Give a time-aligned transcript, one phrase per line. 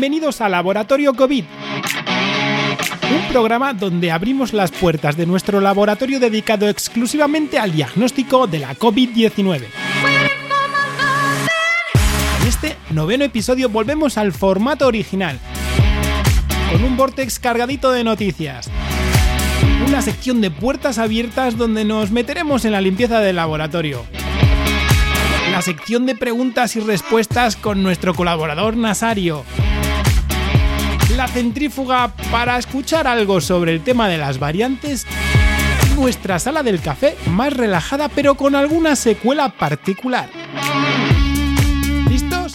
[0.00, 1.44] Bienvenidos a Laboratorio COVID.
[3.02, 8.76] Un programa donde abrimos las puertas de nuestro laboratorio dedicado exclusivamente al diagnóstico de la
[8.76, 9.64] COVID-19.
[12.40, 15.40] En este noveno episodio volvemos al formato original,
[16.70, 18.70] con un vortex cargadito de noticias.
[19.84, 24.04] Una sección de puertas abiertas donde nos meteremos en la limpieza del laboratorio
[25.50, 29.44] la sección de preguntas y respuestas con nuestro colaborador Nasario.
[31.16, 35.06] La centrífuga para escuchar algo sobre el tema de las variantes.
[35.96, 40.28] Nuestra sala del café más relajada pero con alguna secuela particular.
[42.08, 42.54] ¿Listos?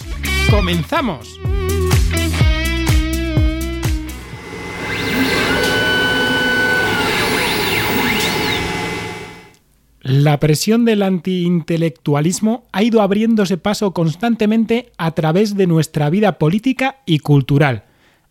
[0.50, 1.38] ¡Comenzamos!
[10.04, 16.98] La presión del antiintelectualismo ha ido abriéndose paso constantemente a través de nuestra vida política
[17.06, 17.84] y cultural,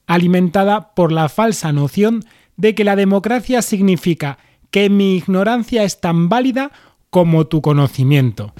[0.08, 2.24] alimentada por la falsa noción
[2.58, 4.38] de que la democracia significa
[4.72, 6.72] que mi ignorancia es tan válida
[7.10, 8.54] como tu conocimiento.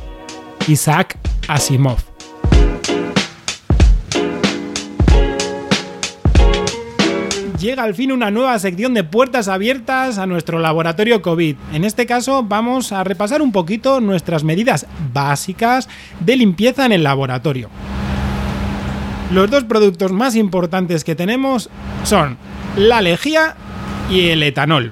[0.68, 2.14] Isaac Asimov
[7.64, 11.56] llega al fin una nueva sección de puertas abiertas a nuestro laboratorio COVID.
[11.72, 15.88] En este caso vamos a repasar un poquito nuestras medidas básicas
[16.20, 17.70] de limpieza en el laboratorio.
[19.32, 21.70] Los dos productos más importantes que tenemos
[22.04, 22.38] son
[22.78, 23.56] la lejía
[24.10, 24.92] y el etanol,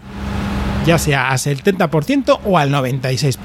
[0.85, 3.37] ya sea al 70% o al 96%.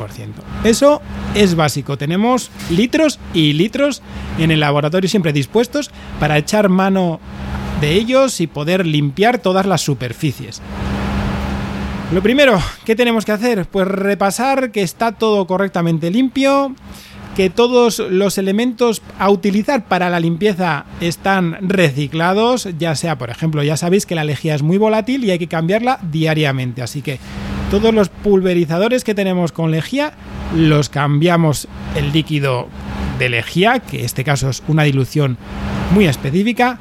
[0.65, 1.03] Eso
[1.35, 1.99] es básico.
[1.99, 4.03] Tenemos litros y litros
[4.39, 7.21] en el laboratorio siempre dispuestos para echar mano
[7.81, 10.63] de ellos y poder limpiar todas las superficies.
[12.13, 13.67] Lo primero, ¿qué tenemos que hacer?
[13.67, 16.73] Pues repasar que está todo correctamente limpio,
[17.37, 23.63] que todos los elementos a utilizar para la limpieza están reciclados, ya sea, por ejemplo,
[23.63, 27.21] ya sabéis que la lejía es muy volátil y hay que cambiarla diariamente, así que
[27.71, 30.15] todos los pulverizadores que tenemos con lejía
[30.57, 32.69] los cambiamos el líquido
[33.19, 35.37] de lejía, que en este caso es una dilución
[35.93, 36.79] muy específica,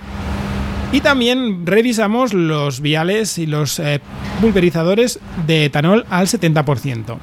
[0.93, 3.99] y también revisamos los viales y los eh,
[4.39, 7.17] pulverizadores de etanol al 70%.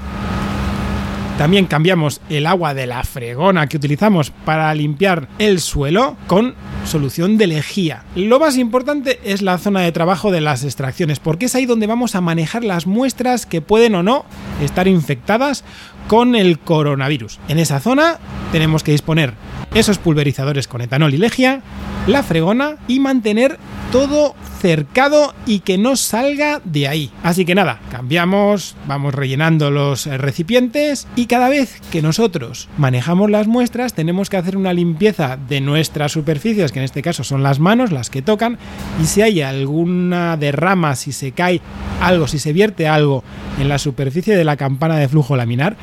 [1.38, 6.54] También cambiamos el agua de la fregona que utilizamos para limpiar el suelo con
[6.84, 8.04] solución de lejía.
[8.15, 11.87] Lo más importante es la zona de trabajo de las extracciones, porque es ahí donde
[11.87, 14.25] vamos a manejar las muestras que pueden o no
[14.62, 15.65] estar infectadas
[16.06, 17.41] con el coronavirus.
[17.48, 18.19] En esa zona
[18.53, 19.34] tenemos que disponer
[19.75, 21.62] esos pulverizadores con etanol y lejía,
[22.06, 23.59] la fregona y mantener
[23.91, 27.10] todo cercado y que no salga de ahí.
[27.22, 33.49] Así que nada, cambiamos, vamos rellenando los recipientes y cada vez que nosotros manejamos las
[33.49, 37.59] muestras tenemos que hacer una limpieza de nuestras superficies, que en este caso son las
[37.59, 38.59] manos las que tocan,
[39.03, 41.60] y si hay alguna derrama, si se cae
[42.00, 43.25] algo, si se vierte algo
[43.59, 45.77] en la superficie de la campana de flujo laminar,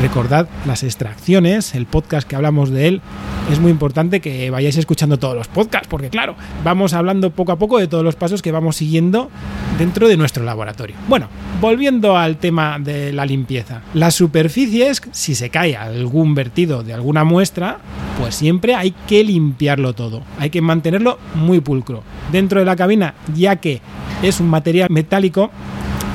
[0.00, 3.02] recordad las extracciones, el podcast que hablamos de él,
[3.50, 6.34] es muy importante que vayáis escuchando todos los podcasts, porque claro,
[6.64, 9.30] vamos hablando poco a poco de todos los pasos que vamos siguiendo
[9.78, 10.96] dentro de nuestro laboratorio.
[11.08, 11.28] Bueno,
[11.60, 13.82] volviendo al tema de la limpieza.
[13.94, 17.78] Las superficies, si se cae algún vertido de alguna muestra,
[18.18, 20.22] pues siempre hay que limpiarlo todo.
[20.38, 22.02] Hay que mantenerlo muy pulcro.
[22.32, 23.80] Dentro de la cabina, ya que
[24.22, 25.50] es un material metálico,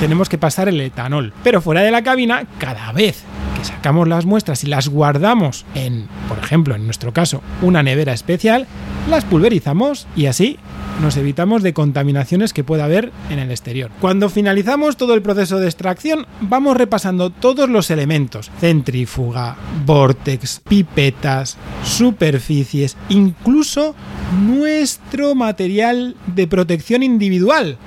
[0.00, 1.32] tenemos que pasar el etanol.
[1.42, 3.24] Pero fuera de la cabina, cada vez
[3.64, 8.66] sacamos las muestras y las guardamos en, por ejemplo, en nuestro caso, una nevera especial,
[9.08, 10.58] las pulverizamos y así
[11.00, 13.90] nos evitamos de contaminaciones que pueda haber en el exterior.
[14.00, 21.56] Cuando finalizamos todo el proceso de extracción, vamos repasando todos los elementos, centrífuga, vortex, pipetas,
[21.84, 23.94] superficies, incluso
[24.46, 27.78] nuestro material de protección individual,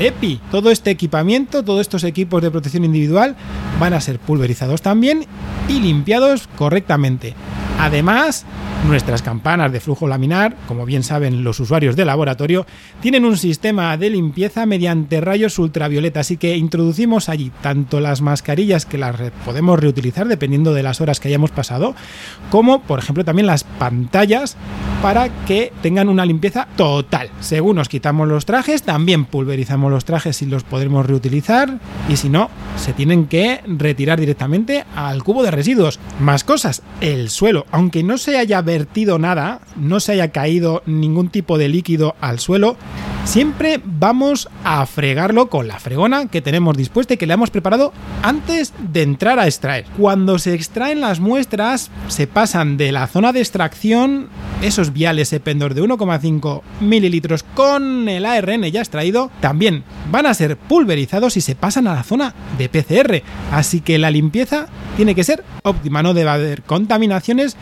[0.00, 0.40] EPI.
[0.50, 3.36] Todo este equipamiento, todos estos equipos de protección individual
[3.78, 5.26] van a ser pulverizados también
[5.68, 7.34] y limpiados correctamente.
[7.80, 8.44] Además,
[8.86, 12.66] nuestras campanas de flujo laminar, como bien saben los usuarios de laboratorio,
[13.00, 18.84] tienen un sistema de limpieza mediante rayos ultravioleta, así que introducimos allí tanto las mascarillas
[18.84, 19.16] que las
[19.46, 21.94] podemos reutilizar dependiendo de las horas que hayamos pasado,
[22.50, 24.58] como por ejemplo también las pantallas
[25.00, 27.30] para que tengan una limpieza total.
[27.40, 31.78] Según nos quitamos los trajes, también pulverizamos los trajes y los podremos reutilizar,
[32.10, 35.98] y si no, se tienen que retirar directamente al cubo de residuos.
[36.20, 41.28] Más cosas, el suelo, aunque no se haya vertido nada, no se haya caído ningún
[41.28, 42.76] tipo de líquido al suelo,
[43.24, 47.92] Siempre vamos a fregarlo con la fregona que tenemos dispuesta y que le hemos preparado
[48.22, 49.84] antes de entrar a extraer.
[49.96, 54.28] Cuando se extraen las muestras, se pasan de la zona de extracción,
[54.62, 60.56] esos viales Ependor de 1,5 mililitros con el ARN ya extraído, también van a ser
[60.56, 63.22] pulverizados y se pasan a la zona de PCR.
[63.52, 67.56] Así que la limpieza tiene que ser óptima, no debe haber contaminaciones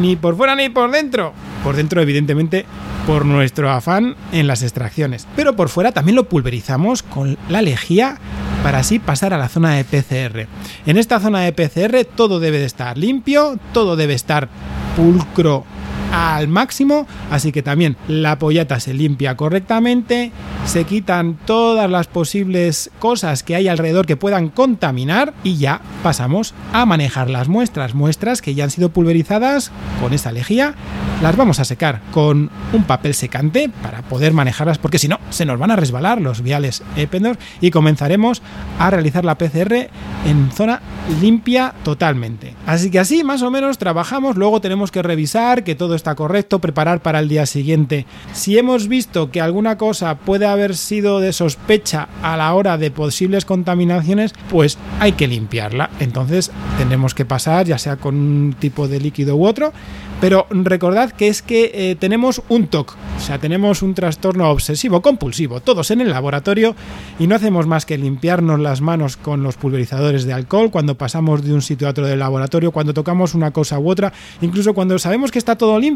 [0.00, 1.32] ni por fuera ni por dentro.
[1.64, 2.66] Por dentro, evidentemente,
[3.08, 5.26] por nuestro afán en las extracciones.
[5.34, 8.18] Pero por fuera también lo pulverizamos con la lejía
[8.62, 10.46] para así pasar a la zona de PCR.
[10.84, 14.50] En esta zona de PCR todo debe de estar limpio, todo debe estar
[14.94, 15.64] pulcro
[16.12, 20.32] al máximo, así que también la pollata se limpia correctamente,
[20.64, 26.54] se quitan todas las posibles cosas que hay alrededor que puedan contaminar y ya pasamos
[26.72, 29.70] a manejar las muestras, muestras que ya han sido pulverizadas
[30.00, 30.74] con esta lejía,
[31.22, 35.44] las vamos a secar con un papel secante para poder manejarlas porque si no se
[35.44, 38.42] nos van a resbalar los viales Ependor y comenzaremos
[38.78, 39.88] a realizar la PCR
[40.26, 40.80] en zona
[41.20, 42.54] limpia totalmente.
[42.66, 46.60] Así que así más o menos trabajamos, luego tenemos que revisar que todo está correcto,
[46.60, 48.06] preparar para el día siguiente.
[48.32, 52.90] Si hemos visto que alguna cosa puede haber sido de sospecha a la hora de
[52.90, 55.90] posibles contaminaciones, pues hay que limpiarla.
[56.00, 59.72] Entonces tendremos que pasar ya sea con un tipo de líquido u otro
[60.20, 65.00] pero recordad que es que eh, tenemos un TOC, o sea, tenemos un trastorno obsesivo
[65.00, 66.74] compulsivo, todos en el laboratorio,
[67.20, 71.44] y no hacemos más que limpiarnos las manos con los pulverizadores de alcohol cuando pasamos
[71.44, 74.98] de un sitio a otro del laboratorio, cuando tocamos una cosa u otra, incluso cuando
[74.98, 75.87] sabemos que está todo limpio,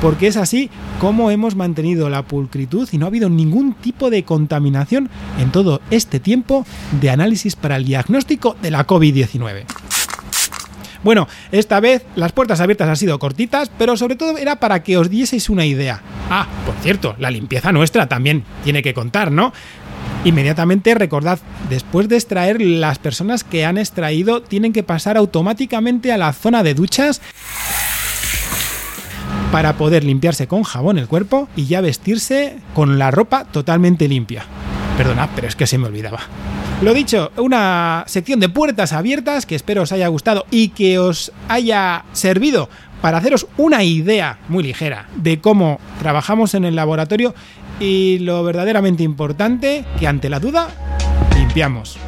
[0.00, 0.70] porque es así
[1.00, 5.80] como hemos mantenido la pulcritud y no ha habido ningún tipo de contaminación en todo
[5.90, 6.64] este tiempo
[7.00, 9.64] de análisis para el diagnóstico de la COVID-19.
[11.04, 14.96] Bueno, esta vez las puertas abiertas han sido cortitas, pero sobre todo era para que
[14.96, 16.02] os dieseis una idea.
[16.30, 19.52] Ah, por cierto, la limpieza nuestra también tiene que contar, ¿no?
[20.24, 21.38] Inmediatamente recordad,
[21.70, 26.64] después de extraer, las personas que han extraído tienen que pasar automáticamente a la zona
[26.64, 27.20] de duchas
[29.52, 34.44] para poder limpiarse con jabón el cuerpo y ya vestirse con la ropa totalmente limpia.
[34.96, 36.20] Perdona, pero es que se me olvidaba.
[36.82, 41.32] Lo dicho, una sección de puertas abiertas que espero os haya gustado y que os
[41.48, 42.68] haya servido
[43.00, 47.34] para haceros una idea muy ligera de cómo trabajamos en el laboratorio
[47.80, 50.68] y lo verdaderamente importante, que ante la duda,
[51.36, 51.98] limpiamos.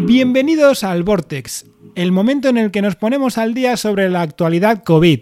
[0.00, 4.82] Bienvenidos al Vortex, el momento en el que nos ponemos al día sobre la actualidad
[4.84, 5.20] COVID.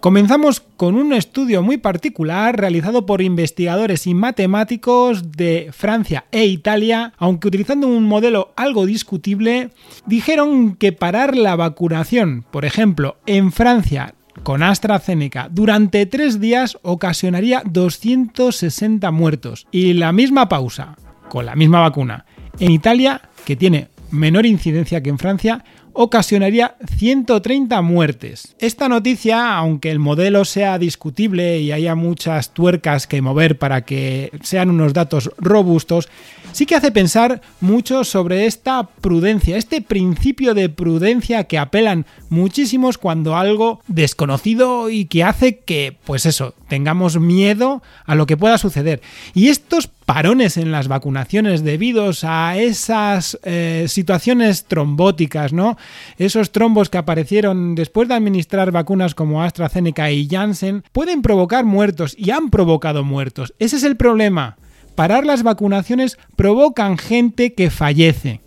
[0.00, 7.12] Comenzamos con un estudio muy particular realizado por investigadores y matemáticos de Francia e Italia,
[7.18, 9.70] aunque utilizando un modelo algo discutible,
[10.06, 17.62] dijeron que parar la vacunación, por ejemplo, en Francia con AstraZeneca durante tres días ocasionaría
[17.64, 19.66] 260 muertos.
[19.70, 20.96] Y la misma pausa,
[21.28, 22.26] con la misma vacuna,
[22.58, 28.54] en Italia, que tiene menor incidencia que en Francia, ocasionaría 130 muertes.
[28.60, 34.30] Esta noticia, aunque el modelo sea discutible y haya muchas tuercas que mover para que
[34.42, 36.08] sean unos datos robustos,
[36.52, 42.98] sí que hace pensar mucho sobre esta prudencia, este principio de prudencia que apelan muchísimos
[42.98, 48.58] cuando algo desconocido y que hace que, pues eso, tengamos miedo a lo que pueda
[48.58, 49.00] suceder.
[49.34, 55.76] Y estos parones en las vacunaciones debidos a esas eh, situaciones trombóticas, ¿no?
[56.16, 62.14] Esos trombos que aparecieron después de administrar vacunas como AstraZeneca y Janssen pueden provocar muertos
[62.16, 63.52] y han provocado muertos.
[63.58, 64.56] Ese es el problema.
[64.98, 68.40] Parar las vacunaciones provocan gente que fallece.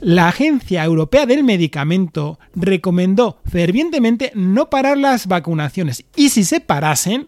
[0.00, 7.26] La Agencia Europea del Medicamento recomendó fervientemente no parar las vacunaciones y si se parasen,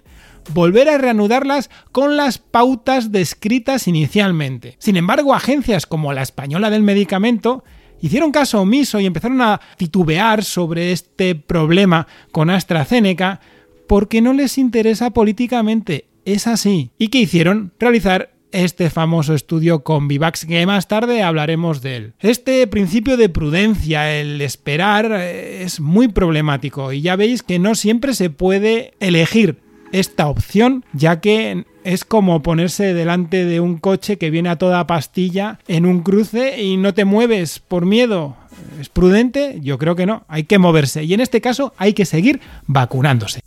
[0.55, 4.77] volver a reanudarlas con las pautas descritas inicialmente.
[4.79, 7.65] Sin embargo, agencias como la Española del Medicamento
[8.01, 13.41] hicieron caso omiso y empezaron a titubear sobre este problema con AstraZeneca
[13.87, 16.07] porque no les interesa políticamente.
[16.25, 16.91] Es así.
[16.99, 17.73] ¿Y qué hicieron?
[17.79, 22.15] Realizar este famoso estudio con Vivax, que más tarde hablaremos de él.
[22.21, 27.75] Este principio de prudencia, el esperar, eh, es muy problemático y ya veis que no
[27.75, 29.61] siempre se puede elegir
[29.93, 34.87] esta opción, ya que es como ponerse delante de un coche que viene a toda
[34.87, 38.37] pastilla en un cruce y no te mueves por miedo.
[38.81, 39.59] ¿Es prudente?
[39.63, 40.25] Yo creo que no.
[40.29, 43.41] Hay que moverse y en este caso hay que seguir vacunándose.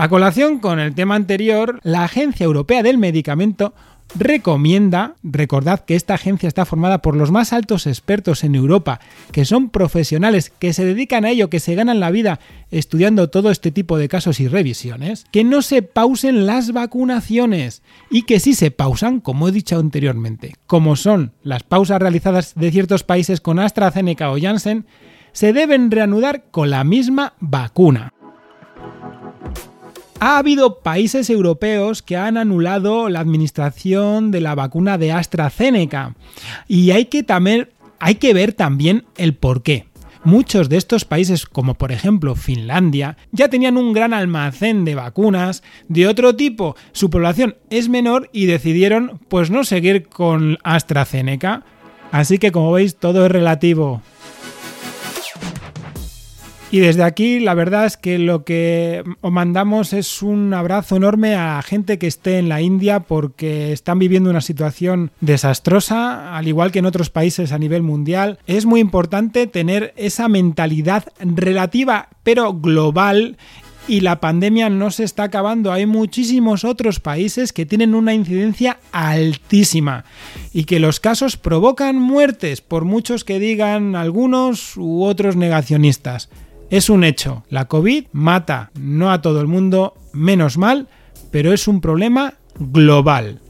[0.00, 3.74] A colación con el tema anterior, la Agencia Europea del Medicamento
[4.18, 8.98] recomienda, recordad que esta agencia está formada por los más altos expertos en Europa,
[9.30, 12.40] que son profesionales, que se dedican a ello, que se ganan la vida
[12.70, 18.22] estudiando todo este tipo de casos y revisiones, que no se pausen las vacunaciones y
[18.22, 23.04] que si se pausan, como he dicho anteriormente, como son las pausas realizadas de ciertos
[23.04, 24.86] países con AstraZeneca o Janssen,
[25.32, 28.14] se deben reanudar con la misma vacuna.
[30.22, 36.14] Ha habido países europeos que han anulado la administración de la vacuna de AstraZeneca
[36.68, 37.24] y hay que,
[37.98, 39.86] hay que ver también el por qué.
[40.22, 45.62] Muchos de estos países, como por ejemplo Finlandia, ya tenían un gran almacén de vacunas
[45.88, 46.76] de otro tipo.
[46.92, 51.64] Su población es menor y decidieron pues no seguir con AstraZeneca.
[52.12, 54.02] Así que como veis todo es relativo.
[56.72, 61.34] Y desde aquí la verdad es que lo que os mandamos es un abrazo enorme
[61.34, 66.70] a gente que esté en la India porque están viviendo una situación desastrosa, al igual
[66.70, 68.38] que en otros países a nivel mundial.
[68.46, 73.36] Es muy importante tener esa mentalidad relativa pero global
[73.88, 75.72] y la pandemia no se está acabando.
[75.72, 80.04] Hay muchísimos otros países que tienen una incidencia altísima
[80.52, 86.28] y que los casos provocan muertes, por muchos que digan algunos u otros negacionistas.
[86.70, 90.86] Es un hecho, la COVID mata no a todo el mundo, menos mal,
[91.32, 93.40] pero es un problema global.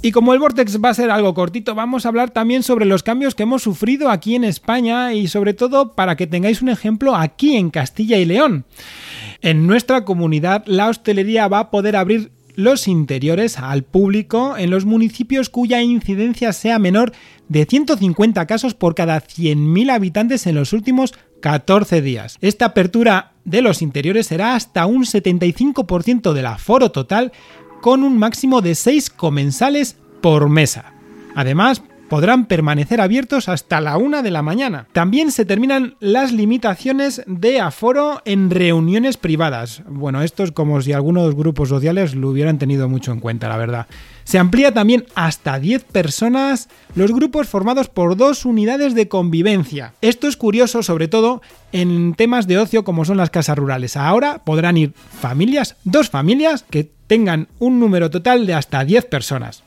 [0.00, 3.02] Y como el Vortex va a ser algo cortito, vamos a hablar también sobre los
[3.02, 7.14] cambios que hemos sufrido aquí en España y sobre todo para que tengáis un ejemplo
[7.14, 8.64] aquí en Castilla y León.
[9.42, 14.84] En nuestra comunidad la hostelería va a poder abrir los interiores al público en los
[14.84, 17.12] municipios cuya incidencia sea menor
[17.48, 22.38] de 150 casos por cada 100.000 habitantes en los últimos 14 días.
[22.40, 27.32] Esta apertura de los interiores será hasta un 75% del aforo total
[27.82, 30.94] con un máximo de 6 comensales por mesa.
[31.34, 34.86] Además, podrán permanecer abiertos hasta la una de la mañana.
[34.92, 39.82] También se terminan las limitaciones de aforo en reuniones privadas.
[39.88, 43.56] Bueno, esto es como si algunos grupos sociales lo hubieran tenido mucho en cuenta, la
[43.56, 43.86] verdad.
[44.24, 49.92] Se amplía también hasta 10 personas los grupos formados por dos unidades de convivencia.
[50.00, 51.42] Esto es curioso sobre todo
[51.72, 53.96] en temas de ocio como son las casas rurales.
[53.96, 59.63] Ahora podrán ir familias, dos familias que tengan un número total de hasta 10 personas.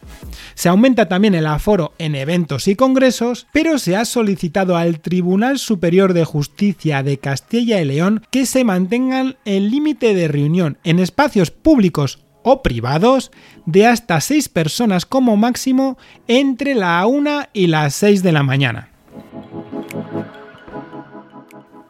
[0.55, 5.59] Se aumenta también el aforo en eventos y congresos, pero se ha solicitado al Tribunal
[5.59, 10.99] Superior de Justicia de Castilla y León que se mantengan el límite de reunión en
[10.99, 13.31] espacios públicos o privados
[13.65, 15.97] de hasta 6 personas como máximo
[16.27, 18.89] entre la 1 y las 6 de la mañana.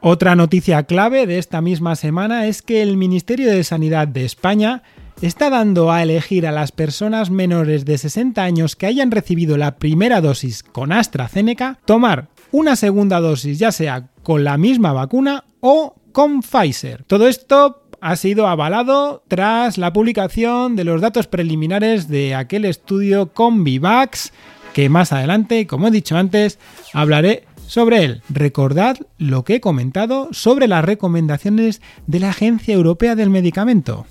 [0.01, 4.83] Otra noticia clave de esta misma semana es que el Ministerio de Sanidad de España
[5.21, 9.77] está dando a elegir a las personas menores de 60 años que hayan recibido la
[9.77, 15.95] primera dosis con AstraZeneca tomar una segunda dosis ya sea con la misma vacuna o
[16.11, 17.03] con Pfizer.
[17.03, 23.33] Todo esto ha sido avalado tras la publicación de los datos preliminares de aquel estudio
[23.33, 24.31] Convivax,
[24.73, 26.59] que más adelante, como he dicho antes,
[26.93, 28.21] hablaré sobre él.
[28.29, 34.05] Recordad lo que he comentado sobre las recomendaciones de la Agencia Europea del Medicamento.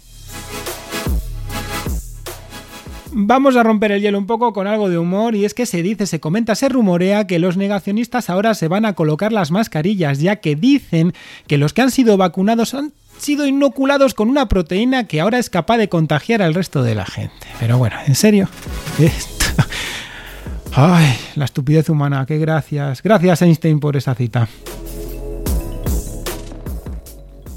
[3.18, 5.82] Vamos a romper el hielo un poco con algo de humor y es que se
[5.82, 10.20] dice, se comenta, se rumorea que los negacionistas ahora se van a colocar las mascarillas
[10.20, 11.14] ya que dicen
[11.46, 15.48] que los que han sido vacunados han sido inoculados con una proteína que ahora es
[15.48, 17.46] capaz de contagiar al resto de la gente.
[17.58, 18.50] Pero bueno, en serio.
[20.74, 23.02] Ay, la estupidez humana, qué gracias.
[23.02, 24.46] Gracias Einstein por esa cita.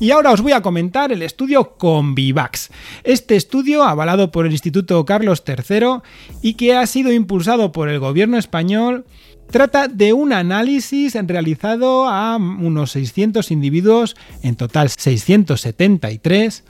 [0.02, 2.70] Y ahora os voy a comentar el estudio Convivax.
[3.04, 6.00] Este estudio, avalado por el Instituto Carlos III
[6.42, 9.04] y que ha sido impulsado por el gobierno español,
[9.52, 16.64] Trata de un análisis realizado a unos 600 individuos, en total 673,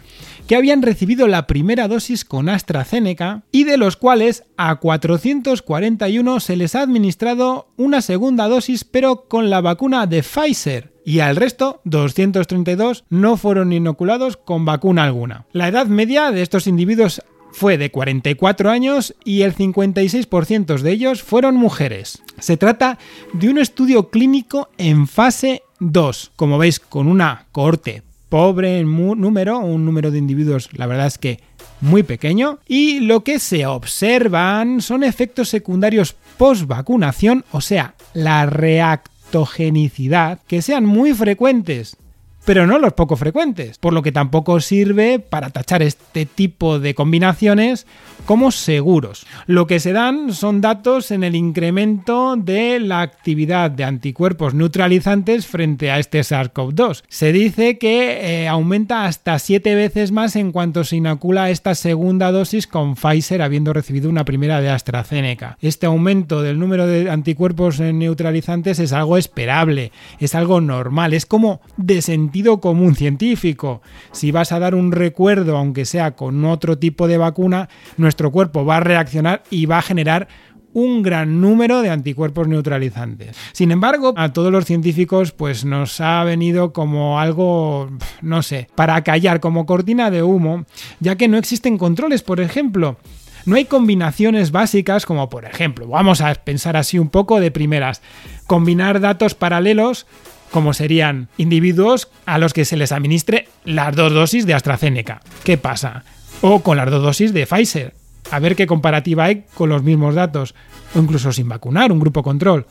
[0.48, 6.56] que habían recibido la primera dosis con AstraZeneca y de los cuales a 441 se
[6.56, 11.82] les ha administrado una segunda dosis pero con la vacuna de Pfizer y al resto,
[11.86, 15.48] 232, no fueron inoculados con vacuna alguna.
[15.52, 21.24] La edad media de estos individuos fue de 44 años y el 56% de ellos
[21.24, 22.22] fueron mujeres.
[22.40, 22.98] Se trata
[23.34, 29.60] de un estudio clínico en fase 2, como veis con una cohorte pobre en número,
[29.60, 31.40] un número de individuos la verdad es que
[31.82, 32.60] muy pequeño.
[32.68, 40.62] Y lo que se observan son efectos secundarios post vacunación, o sea, la reactogenicidad, que
[40.62, 41.98] sean muy frecuentes
[42.46, 46.96] pero no los poco frecuentes, por lo que tampoco sirve para tachar este tipo de
[46.96, 47.86] combinaciones
[48.30, 49.26] como seguros.
[49.48, 55.48] Lo que se dan son datos en el incremento de la actividad de anticuerpos neutralizantes
[55.48, 57.02] frente a este SARS-CoV-2.
[57.08, 62.32] Se dice que eh, aumenta hasta 7 veces más en cuanto se inocula esta segunda
[62.32, 65.58] dosis con Pfizer habiendo recibido una primera de AstraZeneca.
[65.60, 71.62] Este aumento del número de anticuerpos neutralizantes es algo esperable, es algo normal, es como
[71.78, 73.82] de sentido común científico.
[74.12, 78.66] Si vas a dar un recuerdo, aunque sea con otro tipo de vacuna, nuestro cuerpo
[78.66, 80.28] va a reaccionar y va a generar
[80.74, 83.36] un gran número de anticuerpos neutralizantes.
[83.54, 87.90] Sin embargo, a todos los científicos pues nos ha venido como algo,
[88.22, 90.66] no sé, para callar como cortina de humo,
[91.00, 92.98] ya que no existen controles, por ejemplo.
[93.46, 98.02] No hay combinaciones básicas como por ejemplo, vamos a pensar así un poco de primeras,
[98.46, 100.06] combinar datos paralelos
[100.52, 105.22] como serían individuos a los que se les administre las dos dosis de AstraZeneca.
[105.44, 106.04] ¿Qué pasa?
[106.42, 107.99] O con las dos dosis de Pfizer.
[108.32, 110.56] A ver qué comparativa hay con los mismos datos.
[110.96, 112.66] O incluso sin vacunar, un grupo control.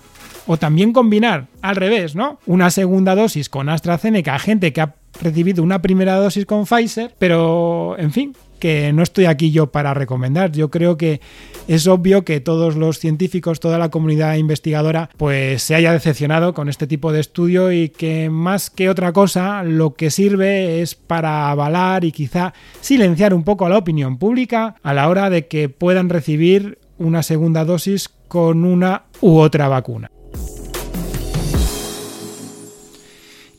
[0.47, 2.39] O también combinar, al revés, ¿no?
[2.47, 7.15] Una segunda dosis con AstraZeneca a gente que ha recibido una primera dosis con Pfizer,
[7.19, 10.53] pero, en fin, que no estoy aquí yo para recomendar.
[10.53, 11.21] Yo creo que
[11.67, 16.69] es obvio que todos los científicos, toda la comunidad investigadora, pues se haya decepcionado con
[16.69, 21.51] este tipo de estudio y que más que otra cosa lo que sirve es para
[21.51, 25.69] avalar y quizá silenciar un poco a la opinión pública a la hora de que
[25.69, 30.11] puedan recibir una segunda dosis con una u otra vacuna.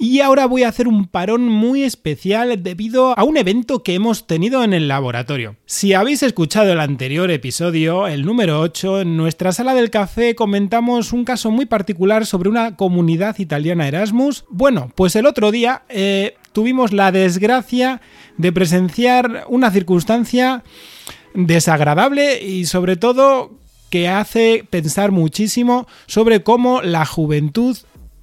[0.01, 4.27] Y ahora voy a hacer un parón muy especial debido a un evento que hemos
[4.27, 5.57] tenido en el laboratorio.
[5.65, 11.11] Si habéis escuchado el anterior episodio, el número 8, en nuestra sala del café comentamos
[11.11, 14.45] un caso muy particular sobre una comunidad italiana Erasmus.
[14.49, 17.99] Bueno, pues el otro día eh, tuvimos la desgracia
[18.37, 20.63] de presenciar una circunstancia
[21.33, 27.77] desagradable y sobre todo que hace pensar muchísimo sobre cómo la juventud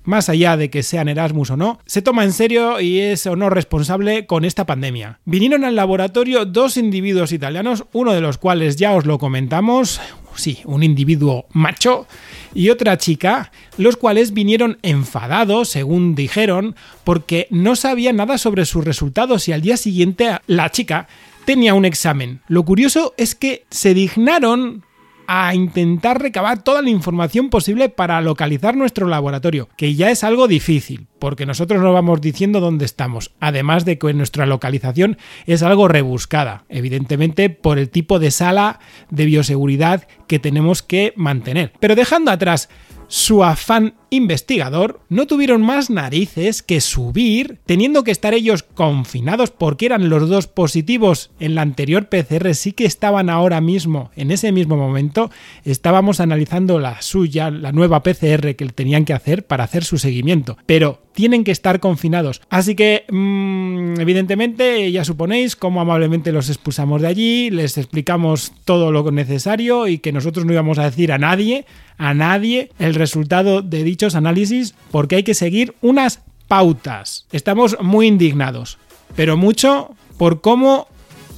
[0.07, 3.37] más allá de que sean Erasmus o no, se toma en serio y es o
[3.37, 5.21] no responsable con esta pandemia.
[5.25, 10.01] Vinieron al laboratorio dos individuos italianos, uno de los cuales ya os lo comentamos,
[10.37, 12.07] sí, un individuo macho
[12.55, 18.85] y otra chica, los cuales vinieron enfadados, según dijeron, porque no sabían nada sobre sus
[18.85, 21.09] resultados y al día siguiente la chica
[21.45, 22.41] tenía un examen.
[22.49, 24.85] Lo curioso es que se dignaron
[25.27, 30.49] a intentar recabar toda la información posible para localizar nuestro laboratorio, que ya es algo
[30.49, 35.89] difícil, porque nosotros no vamos diciendo dónde estamos, además de que nuestra localización es algo
[35.89, 41.73] rebuscada, evidentemente por el tipo de sala de bioseguridad que tenemos que mantener.
[41.81, 42.69] Pero dejando atrás
[43.09, 49.87] su afán investigador, no tuvieron más narices que subir, teniendo que estar ellos confinados porque
[49.87, 54.53] eran los dos positivos en la anterior PCR, sí que estaban ahora mismo, en ese
[54.53, 55.31] mismo momento,
[55.65, 60.57] estábamos analizando la suya, la nueva PCR que tenían que hacer para hacer su seguimiento,
[60.67, 62.43] pero tienen que estar confinados.
[62.51, 68.93] Así que, mm, evidentemente, ya suponéis cómo amablemente los expulsamos de allí, les explicamos todo
[68.93, 71.65] lo necesario y que nosotros no íbamos a decir a nadie,
[71.99, 77.27] a nadie, el resultado de dichos análisis porque hay que seguir unas pautas.
[77.33, 78.77] Estamos muy indignados,
[79.15, 80.87] pero mucho por cómo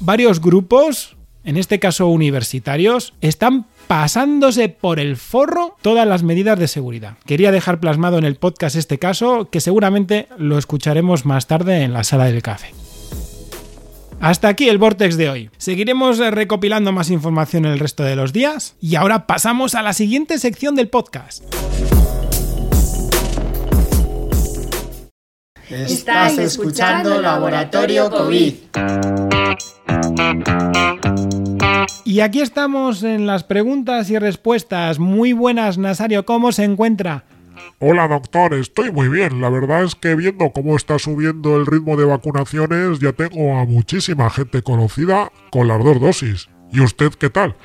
[0.01, 6.67] varios grupos, en este caso universitarios, están pasándose por el forro todas las medidas de
[6.67, 7.17] seguridad.
[7.27, 11.93] Quería dejar plasmado en el podcast este caso, que seguramente lo escucharemos más tarde en
[11.93, 12.75] la sala del café.
[14.21, 15.51] Hasta aquí el Vortex de hoy.
[15.59, 20.39] Seguiremos recopilando más información el resto de los días y ahora pasamos a la siguiente
[20.39, 21.45] sección del podcast.
[25.71, 28.55] Estás escuchando Laboratorio COVID.
[32.05, 34.99] Y aquí estamos en las preguntas y respuestas.
[34.99, 37.25] Muy buenas, Nasario, ¿cómo se encuentra?
[37.81, 39.43] Hola doctor, estoy muy bien.
[39.43, 43.67] La verdad es que viendo cómo está subiendo el ritmo de vacunaciones, ya tengo a
[43.67, 46.49] muchísima gente conocida con las dos dosis.
[46.73, 47.57] ¿Y usted qué tal?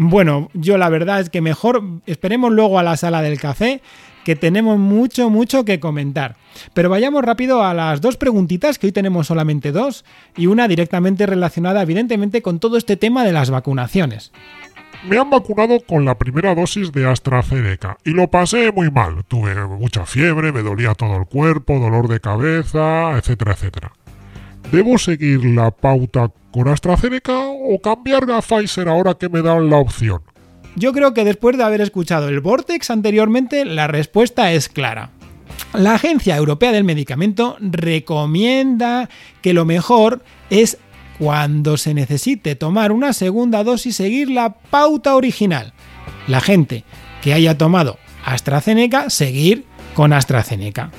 [0.00, 3.82] Bueno, yo la verdad es que mejor esperemos luego a la sala del café
[4.24, 6.36] que tenemos mucho, mucho que comentar.
[6.72, 10.04] Pero vayamos rápido a las dos preguntitas, que hoy tenemos solamente dos,
[10.36, 14.30] y una directamente relacionada evidentemente con todo este tema de las vacunaciones.
[15.04, 19.24] Me han vacunado con la primera dosis de AstraZeneca y lo pasé muy mal.
[19.26, 23.92] Tuve mucha fiebre, me dolía todo el cuerpo, dolor de cabeza, etcétera, etcétera.
[24.72, 29.78] ¿Debo seguir la pauta con AstraZeneca o cambiar a Pfizer ahora que me dan la
[29.78, 30.20] opción?
[30.76, 35.10] Yo creo que después de haber escuchado el Vortex anteriormente, la respuesta es clara.
[35.72, 39.08] La Agencia Europea del Medicamento recomienda
[39.40, 40.76] que lo mejor es
[41.18, 45.72] cuando se necesite tomar una segunda dosis seguir la pauta original.
[46.26, 46.84] La gente
[47.22, 50.90] que haya tomado AstraZeneca, seguir con AstraZeneca.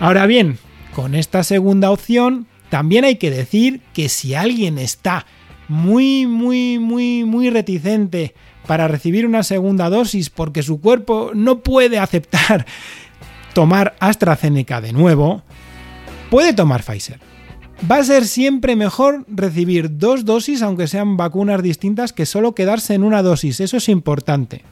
[0.00, 0.58] Ahora bien,
[0.94, 5.26] con esta segunda opción también hay que decir que si alguien está
[5.68, 8.34] muy, muy, muy, muy reticente
[8.66, 12.66] para recibir una segunda dosis porque su cuerpo no puede aceptar
[13.54, 15.42] tomar AstraZeneca de nuevo,
[16.30, 17.20] puede tomar Pfizer.
[17.90, 22.94] Va a ser siempre mejor recibir dos dosis, aunque sean vacunas distintas, que solo quedarse
[22.94, 23.60] en una dosis.
[23.60, 24.64] Eso es importante.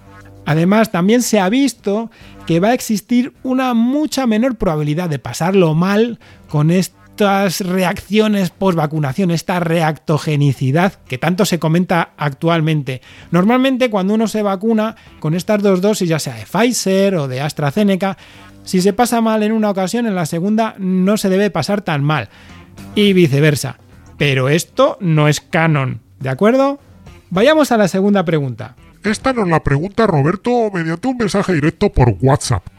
[0.45, 2.11] Además, también se ha visto
[2.47, 8.51] que va a existir una mucha menor probabilidad de pasarlo mal con este estas reacciones
[8.51, 13.01] post vacunación, esta reactogenicidad que tanto se comenta actualmente.
[13.31, 17.41] Normalmente cuando uno se vacuna con estas dos dosis, ya sea de Pfizer o de
[17.41, 18.19] AstraZeneca,
[18.65, 22.05] si se pasa mal en una ocasión, en la segunda no se debe pasar tan
[22.05, 22.29] mal.
[22.95, 23.79] Y viceversa.
[24.19, 26.79] Pero esto no es canon, ¿de acuerdo?
[27.31, 28.77] Vayamos a la segunda pregunta.
[29.03, 32.76] Esta nos la pregunta Roberto mediante un mensaje directo por WhatsApp.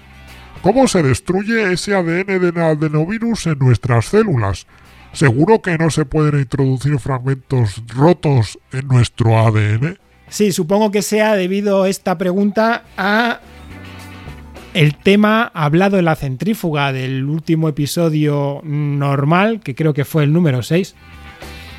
[0.62, 4.67] ¿Cómo se destruye ese ADN del adenovirus en nuestras células?
[5.13, 9.98] ¿Seguro que no se pueden introducir fragmentos rotos en nuestro ADN?
[10.30, 13.39] Sí, supongo que sea debido esta pregunta a
[14.74, 20.34] el tema hablado en la centrífuga del último episodio normal, que creo que fue el
[20.34, 20.96] número 6,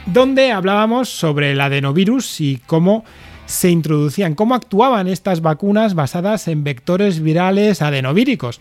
[0.06, 3.04] donde hablábamos sobre el adenovirus y cómo
[3.48, 8.60] se introducían, cómo actuaban estas vacunas basadas en vectores virales adenovíricos.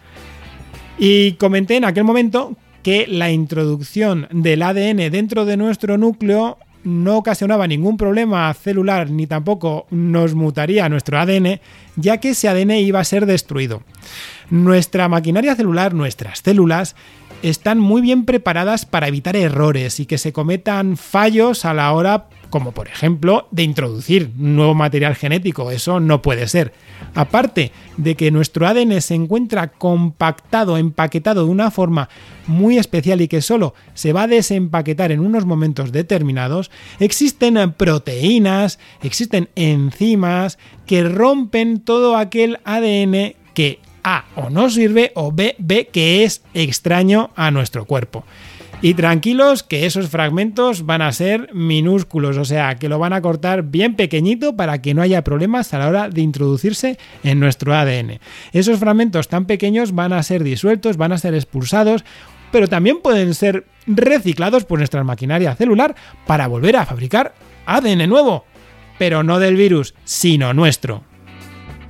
[0.97, 7.17] Y comenté en aquel momento que la introducción del ADN dentro de nuestro núcleo no
[7.17, 11.59] ocasionaba ningún problema celular ni tampoco nos mutaría nuestro ADN,
[11.97, 13.83] ya que ese ADN iba a ser destruido.
[14.49, 16.95] Nuestra maquinaria celular, nuestras células,
[17.41, 22.27] están muy bien preparadas para evitar errores y que se cometan fallos a la hora
[22.49, 26.73] como por ejemplo de introducir nuevo material genético, eso no puede ser.
[27.13, 32.09] Aparte de que nuestro ADN se encuentra compactado, empaquetado de una forma
[32.47, 38.79] muy especial y que solo se va a desempaquetar en unos momentos determinados, existen proteínas,
[39.03, 45.89] existen enzimas que rompen todo aquel ADN que A o no sirve o B, B
[45.91, 48.23] que es extraño a nuestro cuerpo.
[48.81, 53.21] Y tranquilos que esos fragmentos van a ser minúsculos, o sea, que lo van a
[53.21, 57.75] cortar bien pequeñito para que no haya problemas a la hora de introducirse en nuestro
[57.75, 58.19] ADN.
[58.53, 62.05] Esos fragmentos tan pequeños van a ser disueltos, van a ser expulsados,
[62.53, 67.33] pero también pueden ser reciclados por nuestra maquinaria celular para volver a fabricar
[67.65, 68.45] ADN nuevo,
[68.97, 71.03] pero no del virus, sino nuestro.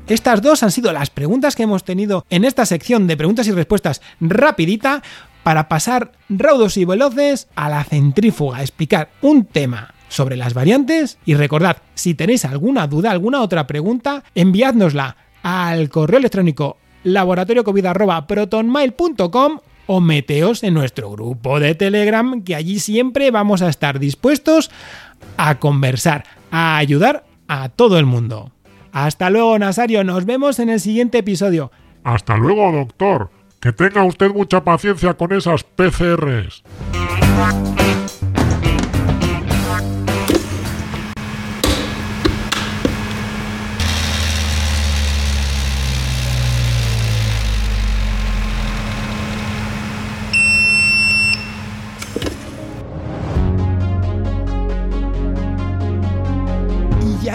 [0.07, 3.51] Estas dos han sido las preguntas que hemos tenido en esta sección de preguntas y
[3.51, 5.03] respuestas rapidita
[5.43, 11.33] para pasar raudos y veloces a la centrífuga, explicar un tema sobre las variantes y
[11.33, 20.63] recordad, si tenéis alguna duda, alguna otra pregunta, enviádnosla al correo electrónico laboratoriocovid.protonmail.com o meteos
[20.63, 24.71] en nuestro grupo de Telegram, que allí siempre vamos a estar dispuestos
[25.35, 28.53] a conversar, a ayudar a todo el mundo.
[28.91, 31.71] Hasta luego, Nasario, nos vemos en el siguiente episodio.
[32.03, 33.29] Hasta luego, doctor.
[33.59, 36.63] Que tenga usted mucha paciencia con esas PCRs.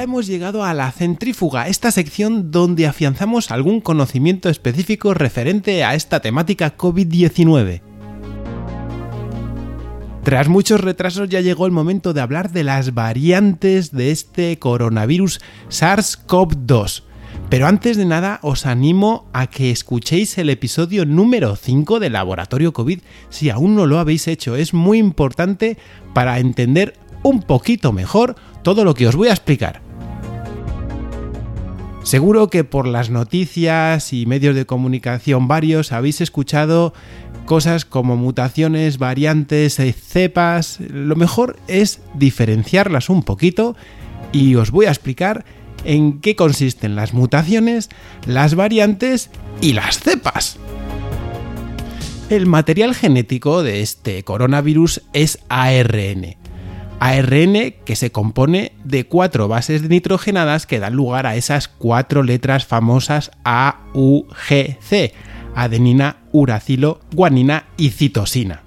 [0.00, 6.20] Hemos llegado a la centrífuga, esta sección donde afianzamos algún conocimiento específico referente a esta
[6.20, 7.83] temática COVID-19.
[10.22, 15.40] Tras muchos retrasos ya llegó el momento de hablar de las variantes de este coronavirus
[15.68, 17.02] SARS-CoV-2.
[17.50, 22.72] Pero antes de nada os animo a que escuchéis el episodio número 5 del Laboratorio
[22.72, 24.57] COVID si aún no lo habéis hecho.
[24.57, 25.76] Es muy importante
[26.14, 29.81] para entender un poquito mejor todo lo que os voy a explicar.
[32.03, 36.92] Seguro que por las noticias y medios de comunicación varios habéis escuchado
[37.46, 40.81] cosas como mutaciones, variantes, cepas.
[40.81, 43.77] Lo mejor es diferenciarlas un poquito
[44.33, 45.44] y os voy a explicar
[45.85, 47.88] en qué consisten las mutaciones,
[48.27, 50.59] las variantes y las cepas.
[52.31, 56.41] El material genético de este coronavirus es ARN.
[57.02, 62.64] ARN que se compone de cuatro bases nitrogenadas que dan lugar a esas cuatro letras
[62.64, 65.12] famosas A, U, G, C,
[65.56, 68.62] adenina, uracilo, guanina y citosina.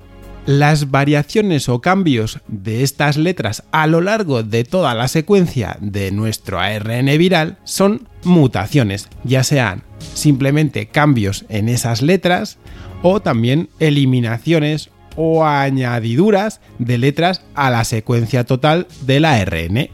[0.46, 6.12] Las variaciones o cambios de estas letras a lo largo de toda la secuencia de
[6.12, 12.58] nuestro ARN viral son mutaciones, ya sean simplemente cambios en esas letras
[13.02, 19.90] o también eliminaciones o añadiduras de letras a la secuencia total del ARN.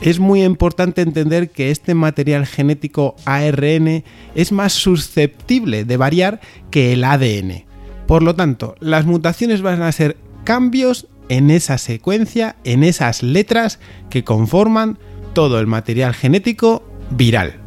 [0.00, 4.02] Es muy importante entender que este material genético ARN
[4.34, 7.70] es más susceptible de variar que el ADN
[8.10, 13.78] por lo tanto, las mutaciones van a ser cambios en esa secuencia, en esas letras
[14.10, 14.98] que conforman
[15.32, 17.60] todo el material genético viral.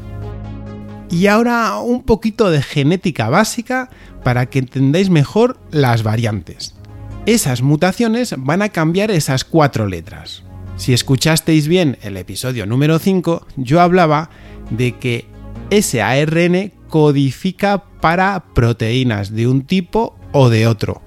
[1.09, 3.89] Y ahora un poquito de genética básica
[4.23, 6.75] para que entendáis mejor las variantes.
[7.25, 10.43] Esas mutaciones van a cambiar esas cuatro letras.
[10.75, 14.29] Si escuchasteis bien el episodio número 5, yo hablaba
[14.69, 15.25] de que
[15.69, 21.01] ese ARN codifica para proteínas de un tipo o de otro,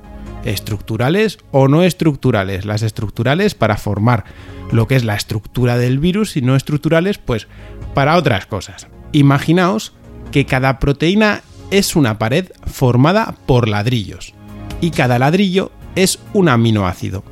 [0.44, 2.64] estructurales o no estructurales.
[2.64, 4.24] Las estructurales para formar
[4.72, 7.48] lo que es la estructura del virus y no estructurales pues
[7.94, 8.88] para otras cosas.
[9.12, 9.92] Imaginaos
[10.32, 14.34] que cada proteína es una pared formada por ladrillos
[14.80, 17.24] y cada ladrillo es un aminoácido.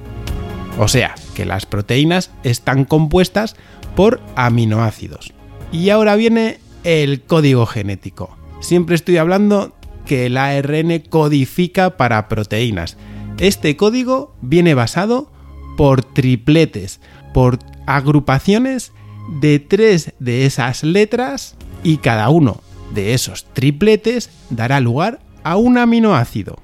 [0.78, 3.56] O sea, que las proteínas están compuestas
[3.94, 5.32] por aminoácidos.
[5.72, 8.36] Y ahora viene el código genético.
[8.60, 9.74] Siempre estoy hablando
[10.06, 12.96] que el ARN codifica para proteínas.
[13.38, 15.30] Este código viene basado
[15.76, 17.00] por tripletes,
[17.32, 18.92] por agrupaciones
[19.40, 22.60] de tres de esas letras y cada uno
[22.94, 26.58] de esos tripletes dará lugar a un aminoácido.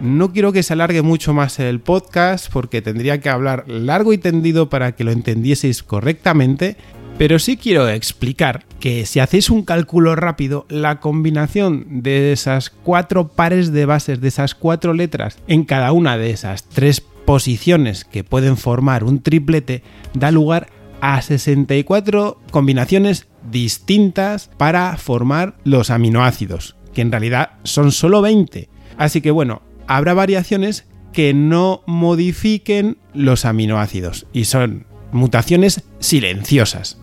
[0.00, 4.18] No quiero que se alargue mucho más el podcast porque tendría que hablar largo y
[4.18, 6.76] tendido para que lo entendieseis correctamente,
[7.18, 13.28] pero sí quiero explicar que si hacéis un cálculo rápido, la combinación de esas cuatro
[13.28, 18.24] pares de bases, de esas cuatro letras, en cada una de esas tres posiciones que
[18.24, 19.82] pueden formar un triplete,
[20.14, 20.68] da lugar
[21.00, 28.68] a 64 combinaciones distintas para formar los aminoácidos, que en realidad son solo 20.
[28.98, 36.98] Así que bueno, habrá variaciones que no modifiquen los aminoácidos y son mutaciones silenciosas.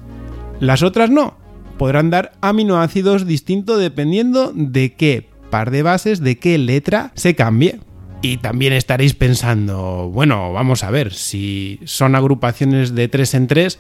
[0.60, 1.38] Las otras no,
[1.78, 7.80] podrán dar aminoácidos distintos dependiendo de qué par de bases, de qué letra se cambie.
[8.22, 13.80] Y también estaréis pensando, bueno, vamos a ver, si son agrupaciones de 3 en 3,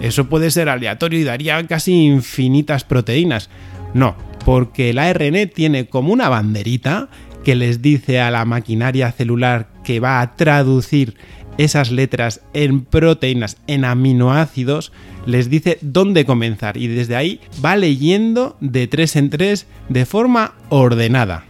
[0.00, 3.50] eso puede ser aleatorio y daría casi infinitas proteínas.
[3.94, 7.08] No, porque el ARN tiene como una banderita
[7.44, 11.16] que les dice a la maquinaria celular que va a traducir
[11.58, 14.92] esas letras en proteínas, en aminoácidos,
[15.26, 20.54] les dice dónde comenzar y desde ahí va leyendo de tres en tres de forma
[20.68, 21.44] ordenada.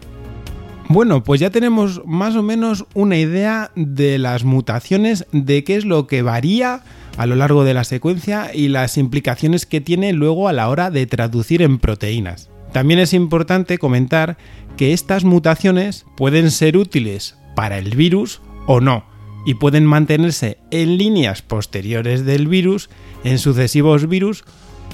[0.89, 5.87] Bueno, pues ya tenemos más o menos una idea de las mutaciones, de qué es
[5.87, 6.83] lo que varía
[7.17, 10.91] a lo largo de la secuencia y las implicaciones que tiene luego a la hora
[10.91, 12.51] de traducir en proteínas.
[12.73, 14.37] También es importante comentar
[14.77, 19.05] que estas mutaciones pueden ser útiles para el virus o no
[19.47, 22.91] y pueden mantenerse en líneas posteriores del virus,
[23.23, 24.45] en sucesivos virus,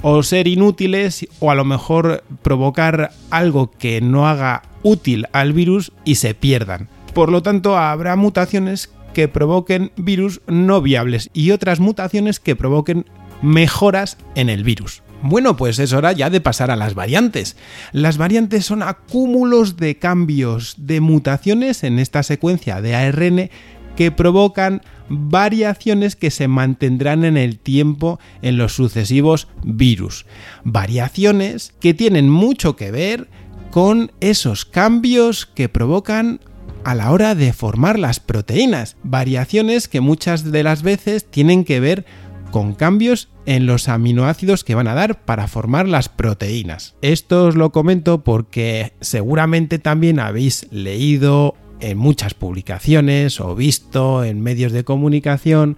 [0.03, 5.93] o ser inútiles o a lo mejor provocar algo que no haga útil al virus
[6.05, 6.89] y se pierdan.
[7.15, 13.07] Por lo tanto, habrá mutaciones que provoquen virus no viables y otras mutaciones que provoquen
[13.43, 15.03] mejoras en el virus.
[15.23, 17.57] Bueno, pues es hora ya de pasar a las variantes.
[17.93, 23.51] Las variantes son acúmulos de cambios, de mutaciones en esta secuencia de ARN
[23.97, 30.25] que provocan variaciones que se mantendrán en el tiempo en los sucesivos virus.
[30.65, 33.29] Variaciones que tienen mucho que ver
[33.71, 36.41] con esos cambios que provocan
[36.85, 38.97] a la hora de formar las proteínas.
[39.03, 42.07] Variaciones que muchas de las veces tienen que ver
[42.51, 46.95] con cambios en los aminoácidos que van a dar para formar las proteínas.
[47.03, 54.41] Esto os lo comento porque seguramente también habéis leído en muchas publicaciones o visto en
[54.41, 55.77] medios de comunicación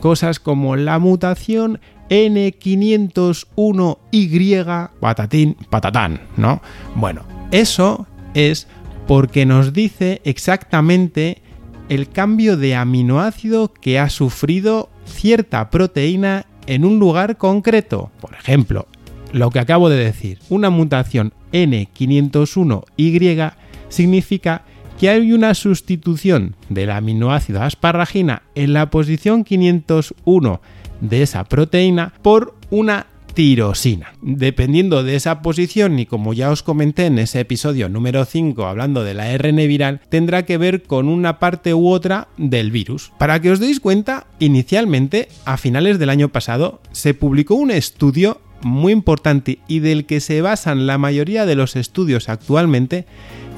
[0.00, 6.60] cosas como la mutación N501Y patatín patatán, ¿no?
[6.94, 8.66] Bueno, eso es
[9.12, 11.42] porque nos dice exactamente
[11.90, 18.10] el cambio de aminoácido que ha sufrido cierta proteína en un lugar concreto.
[18.22, 18.88] Por ejemplo,
[19.34, 23.52] lo que acabo de decir, una mutación N501Y
[23.90, 24.64] significa
[24.98, 30.62] que hay una sustitución del aminoácido asparragina en la posición 501
[31.02, 34.14] de esa proteína por una tirosina.
[34.20, 39.04] Dependiendo de esa posición y como ya os comenté en ese episodio número 5 hablando
[39.04, 43.12] de la ARN viral, tendrá que ver con una parte u otra del virus.
[43.18, 48.40] Para que os deis cuenta, inicialmente, a finales del año pasado, se publicó un estudio
[48.62, 53.06] muy importante y del que se basan la mayoría de los estudios actualmente,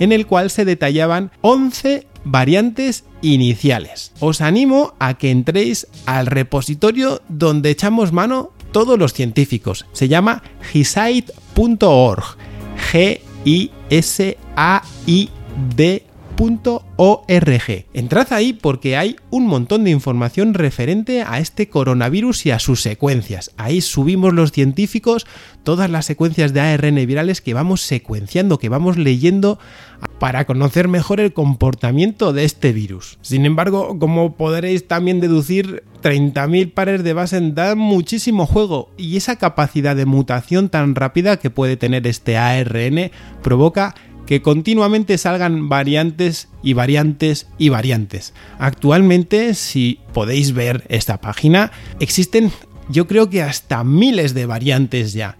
[0.00, 4.12] en el cual se detallaban 11 variantes iniciales.
[4.20, 9.86] Os animo a que entréis al repositorio donde echamos mano todos los científicos.
[9.92, 12.24] Se llama gisait.org.
[12.92, 13.74] G-I-S-A-I-D
[16.36, 17.86] .org.
[17.92, 22.80] Entrad ahí porque hay un montón de información referente a este coronavirus y a sus
[22.80, 23.52] secuencias.
[23.56, 25.26] Ahí subimos los científicos
[25.62, 29.58] todas las secuencias de ARN virales que vamos secuenciando, que vamos leyendo
[30.18, 33.18] para conocer mejor el comportamiento de este virus.
[33.22, 39.36] Sin embargo, como podréis también deducir, 30.000 pares de base dan muchísimo juego y esa
[39.36, 43.10] capacidad de mutación tan rápida que puede tener este ARN
[43.42, 43.94] provoca
[44.26, 48.34] que continuamente salgan variantes y variantes y variantes.
[48.58, 52.52] Actualmente, si podéis ver esta página, existen
[52.88, 55.36] yo creo que hasta miles de variantes ya.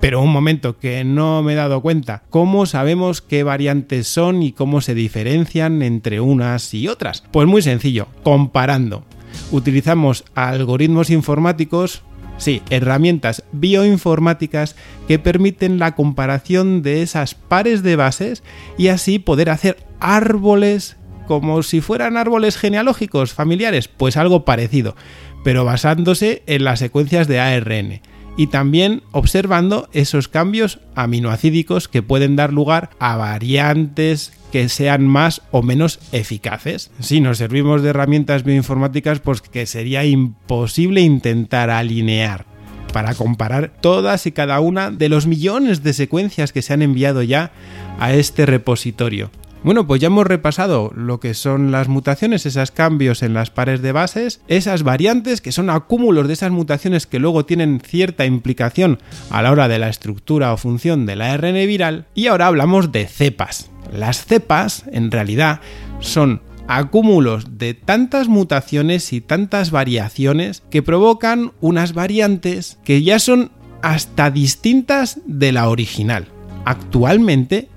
[0.00, 2.22] Pero un momento, que no me he dado cuenta.
[2.30, 7.24] ¿Cómo sabemos qué variantes son y cómo se diferencian entre unas y otras?
[7.32, 9.04] Pues muy sencillo, comparando.
[9.50, 12.02] Utilizamos algoritmos informáticos
[12.38, 14.76] Sí, herramientas bioinformáticas
[15.08, 18.42] que permiten la comparación de esas pares de bases
[18.78, 20.96] y así poder hacer árboles
[21.26, 24.96] como si fueran árboles genealógicos familiares, pues algo parecido,
[25.44, 28.00] pero basándose en las secuencias de ARN
[28.38, 35.42] y también observando esos cambios aminoacídicos que pueden dar lugar a variantes que sean más
[35.50, 36.90] o menos eficaces.
[37.00, 42.46] Si nos servimos de herramientas bioinformáticas, pues que sería imposible intentar alinear
[42.92, 47.22] para comparar todas y cada una de los millones de secuencias que se han enviado
[47.22, 47.52] ya
[47.98, 49.30] a este repositorio.
[49.64, 53.82] Bueno, pues ya hemos repasado lo que son las mutaciones, esos cambios en las pares
[53.82, 59.00] de bases, esas variantes que son acúmulos de esas mutaciones que luego tienen cierta implicación
[59.30, 63.06] a la hora de la estructura o función del ARN viral, y ahora hablamos de
[63.08, 63.68] cepas.
[63.92, 65.60] Las cepas, en realidad,
[66.00, 73.50] son acúmulos de tantas mutaciones y tantas variaciones que provocan unas variantes que ya son
[73.82, 76.28] hasta distintas de la original.
[76.64, 77.68] Actualmente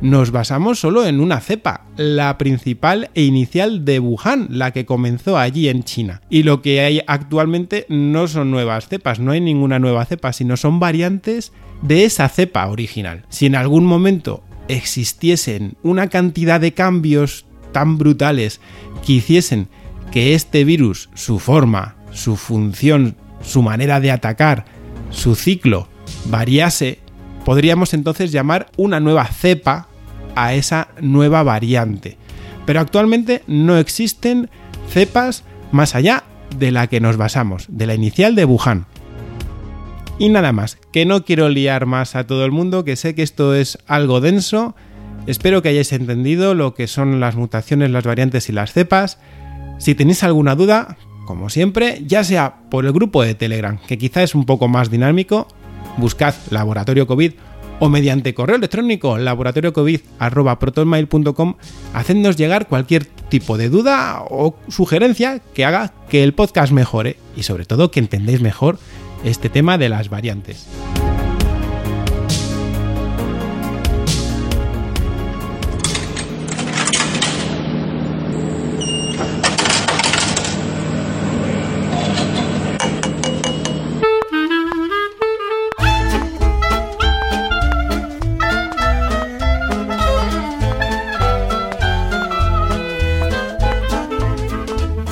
[0.00, 5.36] nos basamos solo en una cepa, la principal e inicial de Wuhan, la que comenzó
[5.36, 6.22] allí en China.
[6.30, 10.56] Y lo que hay actualmente no son nuevas cepas, no hay ninguna nueva cepa, sino
[10.56, 11.52] son variantes
[11.82, 13.24] de esa cepa original.
[13.28, 18.60] Si en algún momento existiesen una cantidad de cambios tan brutales
[19.04, 19.68] que hiciesen
[20.10, 24.64] que este virus, su forma, su función, su manera de atacar,
[25.10, 25.88] su ciclo,
[26.26, 26.98] variase,
[27.44, 29.88] podríamos entonces llamar una nueva cepa
[30.34, 32.16] a esa nueva variante.
[32.66, 34.50] Pero actualmente no existen
[34.90, 36.24] cepas más allá
[36.56, 38.86] de la que nos basamos, de la inicial de Wuhan.
[40.18, 43.22] Y nada más, que no quiero liar más a todo el mundo, que sé que
[43.22, 44.74] esto es algo denso.
[45.28, 49.18] Espero que hayáis entendido lo que son las mutaciones, las variantes y las cepas.
[49.78, 54.24] Si tenéis alguna duda, como siempre, ya sea por el grupo de Telegram, que quizá
[54.24, 55.46] es un poco más dinámico,
[55.98, 57.34] buscad Laboratorio COVID
[57.80, 61.54] o mediante correo electrónico laboratoriocovid.protonmail.com
[61.94, 67.44] hacednos llegar cualquier tipo de duda o sugerencia que haga que el podcast mejore y
[67.44, 68.80] sobre todo que entendáis mejor
[69.24, 70.66] este tema de las variantes.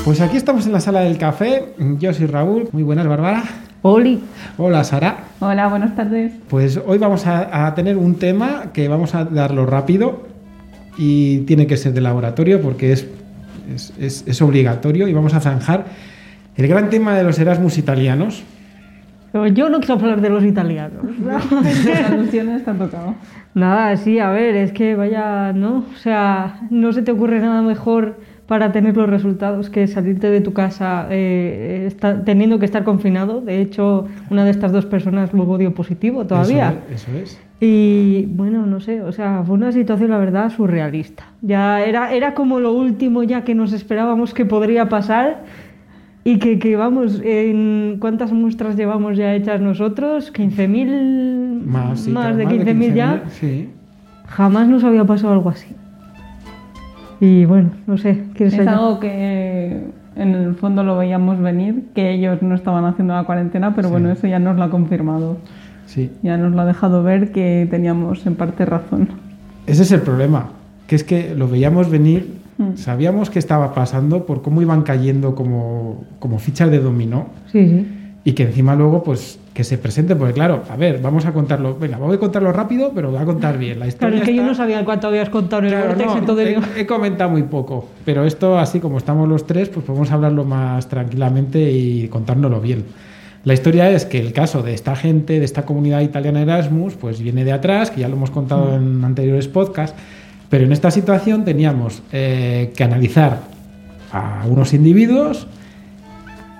[0.05, 1.75] Pues aquí estamos en la sala del café.
[1.99, 2.69] Yo soy Raúl.
[2.71, 3.66] Muy buenas, Bárbara.
[3.87, 4.21] Oli.
[4.59, 5.19] Hola, Sara.
[5.39, 6.33] Hola, buenas tardes.
[6.49, 10.27] Pues hoy vamos a, tener un tema que vamos a darlo rápido
[10.99, 13.07] y tiene que ser de laboratorio porque es,
[13.97, 15.85] es, obligatorio y vamos a zanjar
[16.57, 18.43] el gran tema de los Erasmus italianos.
[19.55, 21.05] yo no quiero hablar de los italianos.
[21.25, 23.15] Las te han tocado.
[23.55, 25.85] Nada, sí, a ver, es que vaya, ¿no?
[25.95, 28.17] O sea, no se te ocurre nada mejor
[28.47, 33.41] para tener los resultados que salirte de tu casa eh, está- teniendo que estar confinado.
[33.41, 36.75] De hecho, una de estas dos personas luego dio positivo todavía.
[36.89, 37.09] Eso es.
[37.09, 37.41] Eso es.
[37.59, 41.25] Y bueno, no sé, o sea, fue una situación, la verdad, surrealista.
[41.41, 45.43] Ya era, era como lo último ya que nos esperábamos que podría pasar
[46.23, 50.33] y que, que vamos, en ¿cuántas muestras llevamos ya hechas nosotros?
[50.35, 51.63] ¿15.000?
[51.65, 53.23] Más, sí, claro, de 15.000 ya.
[53.31, 53.71] Sí.
[54.27, 55.69] Jamás nos había pasado algo así.
[57.21, 59.81] Y bueno, no sé, ¿quieres Es algo que
[60.17, 64.11] en el fondo lo veíamos venir, que ellos no estaban haciendo la cuarentena, pero bueno,
[64.11, 65.39] eso ya nos lo ha confirmado.
[65.87, 66.11] Sí.
[66.23, 69.09] Ya nos lo ha dejado ver que teníamos en parte razón.
[69.67, 70.49] Ese es el problema,
[70.87, 72.77] que es que lo veíamos venir, Mm.
[72.77, 77.87] sabíamos que estaba pasando por cómo iban cayendo como, como fichas de dominó Sí, sí.
[78.27, 81.79] Y que encima luego pues que se presente, porque claro, a ver, vamos a contarlo,
[81.79, 83.79] venga, voy a contarlo rápido, pero voy a contar bien.
[83.79, 85.87] La historia Claro, es que yo está- no sabía cuánto habías contado en el Claro,
[85.91, 89.69] Vortex, no, entonces he, he comentado muy poco, pero esto así como estamos los tres,
[89.69, 92.85] pues podemos hablarlo más tranquilamente y contárnoslo bien.
[93.45, 97.23] La historia es que el caso de esta gente, de esta comunidad italiana Erasmus, pues
[97.23, 99.97] viene de atrás, que ya lo hemos contado en anteriores podcasts,
[100.51, 103.39] pero en esta situación teníamos eh, que analizar
[104.13, 105.47] a unos individuos,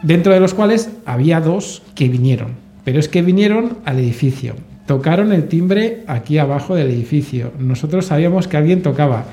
[0.03, 2.53] dentro de los cuales había dos que vinieron,
[2.85, 4.55] pero es que vinieron al edificio,
[4.87, 7.53] tocaron el timbre aquí abajo del edificio.
[7.59, 9.25] Nosotros sabíamos que alguien tocaba.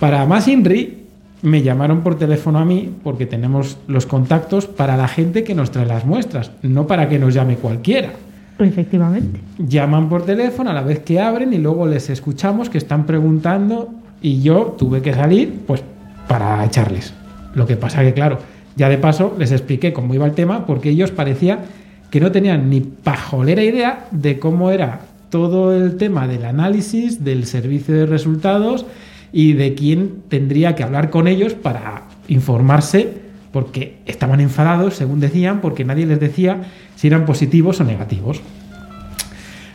[0.00, 0.98] Para más INRI,
[1.42, 5.70] me llamaron por teléfono a mí porque tenemos los contactos para la gente que nos
[5.70, 8.12] trae las muestras, no para que nos llame cualquiera.
[8.58, 9.40] Efectivamente.
[9.58, 13.90] Llaman por teléfono a la vez que abren y luego les escuchamos que están preguntando
[14.20, 15.82] y yo tuve que salir pues
[16.26, 17.14] para echarles.
[17.54, 18.38] Lo que pasa que claro,
[18.78, 21.58] ya de paso les expliqué cómo iba el tema porque ellos parecía
[22.10, 27.44] que no tenían ni pajolera idea de cómo era todo el tema del análisis, del
[27.44, 28.86] servicio de resultados
[29.32, 35.60] y de quién tendría que hablar con ellos para informarse porque estaban enfadados, según decían,
[35.60, 36.62] porque nadie les decía
[36.96, 38.40] si eran positivos o negativos.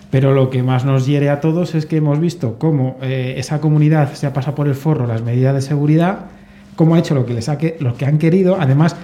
[0.09, 3.59] Pero lo que más nos hiere a todos es que hemos visto cómo eh, esa
[3.59, 6.27] comunidad se ha pasado por el forro las medidas de seguridad,
[6.75, 8.57] cómo ha hecho lo que, les ha que, lo que han querido.
[8.59, 8.95] Además,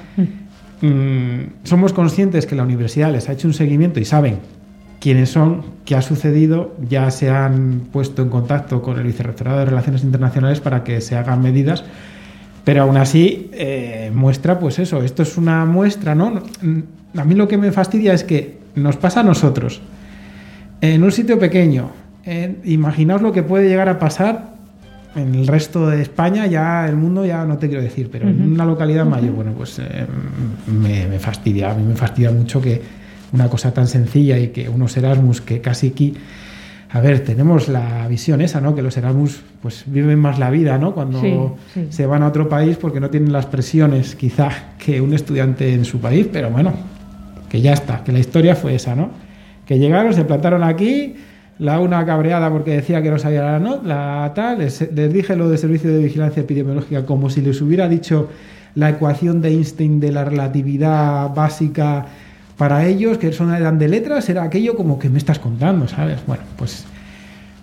[0.81, 4.39] mm, somos conscientes que la universidad les ha hecho un seguimiento y saben
[4.99, 9.65] quiénes son, qué ha sucedido, ya se han puesto en contacto con el Vicerrectorado de
[9.65, 11.83] Relaciones Internacionales para que se hagan medidas.
[12.65, 16.43] Pero aún así, eh, muestra, pues eso, esto es una muestra, ¿no?
[17.15, 19.81] A mí lo que me fastidia es que nos pasa a nosotros,
[20.81, 21.91] en un sitio pequeño,
[22.25, 24.48] eh, imaginaos lo que puede llegar a pasar
[25.15, 28.41] en el resto de España, ya el mundo ya no te quiero decir, pero en
[28.53, 30.05] una localidad mayor, bueno, pues eh,
[30.67, 32.81] me, me fastidia, a mí me fastidia mucho que
[33.31, 36.13] una cosa tan sencilla y que unos Erasmus que casi aquí
[36.91, 38.73] a ver, tenemos la visión esa, ¿no?
[38.73, 40.95] Que los Erasmus pues viven más la vida, ¿no?
[40.95, 41.35] Cuando Sí,
[41.75, 41.87] sí.
[41.91, 44.49] se van a otro país porque no tienen las presiones quizá
[44.83, 46.73] que un estudiante en su país, pero bueno,
[47.47, 49.11] que ya está, que la historia fue esa, ¿no?
[49.67, 51.13] Que llegaron, se plantaron aquí,
[51.59, 55.35] la una cabreada porque decía que no sabía la no, la tal, les, les dije
[55.35, 58.29] lo de servicio de vigilancia epidemiológica como si les hubiera dicho
[58.75, 62.05] la ecuación de Einstein de la relatividad básica
[62.57, 66.19] para ellos, que son eran de letras, era aquello como que me estás contando, ¿sabes?
[66.27, 66.85] Bueno, pues,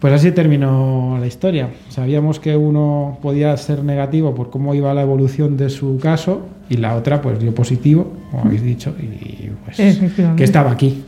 [0.01, 1.69] pues así terminó la historia.
[1.91, 6.79] Sabíamos que uno podía ser negativo por cómo iba la evolución de su caso y
[6.79, 9.77] la otra pues dio positivo, como habéis dicho, y pues
[10.35, 11.05] que estaba aquí.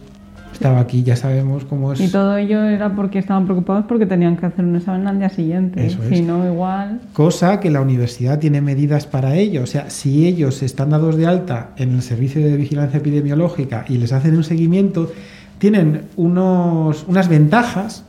[0.59, 2.01] Estaba aquí, ya sabemos cómo es.
[2.01, 5.29] Y todo ello era porque estaban preocupados porque tenían que hacer un examen al día
[5.29, 5.87] siguiente.
[5.87, 6.09] Eso es.
[6.09, 7.01] Si no, igual.
[7.13, 9.63] Cosa que la universidad tiene medidas para ello.
[9.63, 13.99] O sea, si ellos están dados de alta en el servicio de vigilancia epidemiológica y
[13.99, 15.13] les hacen un seguimiento,
[15.59, 18.05] tienen unos, unas ventajas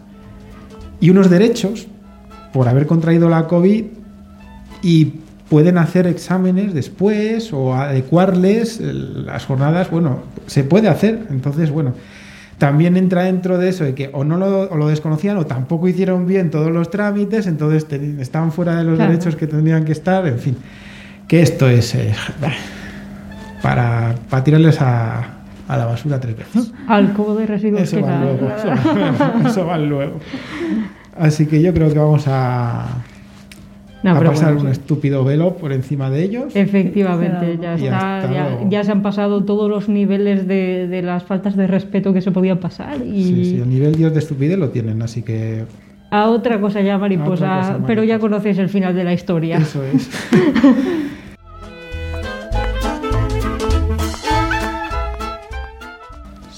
[0.99, 1.85] y unos derechos
[2.51, 3.83] por haber contraído la COVID
[4.81, 5.13] y
[5.49, 9.91] pueden hacer exámenes después o adecuarles las jornadas.
[9.91, 11.27] Bueno, se puede hacer.
[11.29, 11.93] Entonces, bueno,
[12.59, 15.87] también entra dentro de eso de que o no lo, o lo desconocían o tampoco
[15.87, 19.11] hicieron bien todos los trámites, entonces te- estaban fuera de los Claro.
[19.11, 20.55] derechos que tendrían que estar, en fin.
[21.27, 22.13] Que esto es eh,
[23.61, 25.23] para, para tirarles a,
[25.67, 26.71] a la basura tres veces.
[26.87, 28.47] Al cubo de residuos Eso que va luego.
[29.47, 30.19] Eso va luego.
[31.17, 32.85] Así que yo creo que vamos a,
[34.03, 34.79] No, a pasar bueno, un sí.
[34.81, 36.55] estúpido velo por encima de ellos.
[36.55, 41.57] Efectivamente, ya, está, ya, ya se han pasado todos los niveles de, de las faltas
[41.57, 44.69] de respeto que se podían pasar y Sí, sí, el nivel Dios de estupidez lo
[44.69, 45.65] tienen, así que
[46.11, 48.29] a otra cosa ya mariposa, A otra cosa, pero ya mariposa.
[48.29, 49.57] conocéis el final de la historia.
[49.57, 50.09] eso es.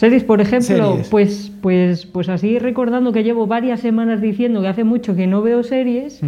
[0.02, 1.10] Series, por ejemplo, Series.
[1.10, 5.44] pues pues pues así recordando que llevo varias semanas diciendo que hace mucho que no
[5.44, 6.22] veo series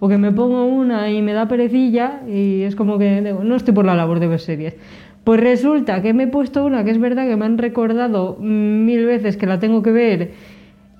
[0.00, 3.54] o que me pongo una y me da perecilla y es como que digo, no
[3.54, 4.76] estoy por la labor de ver series.
[5.24, 8.86] Pues resulta que me he puesto una que es verdad que me han recordado mm,
[8.86, 10.30] mil veces que la tengo que ver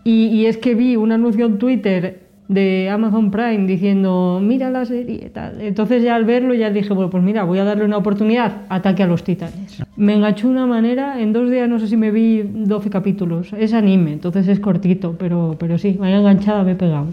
[0.05, 4.85] y, y es que vi un anuncio en Twitter de Amazon Prime diciendo mira la
[4.85, 5.61] serie y tal.
[5.61, 9.03] Entonces ya al verlo ya dije, bueno, pues mira, voy a darle una oportunidad, Ataque
[9.03, 9.83] a los Titanes.
[9.97, 13.53] Me enganchó una manera, en dos días no sé si me vi 12 capítulos.
[13.53, 17.07] Es anime, entonces es cortito, pero, pero sí, vaya enganchada me he pegado.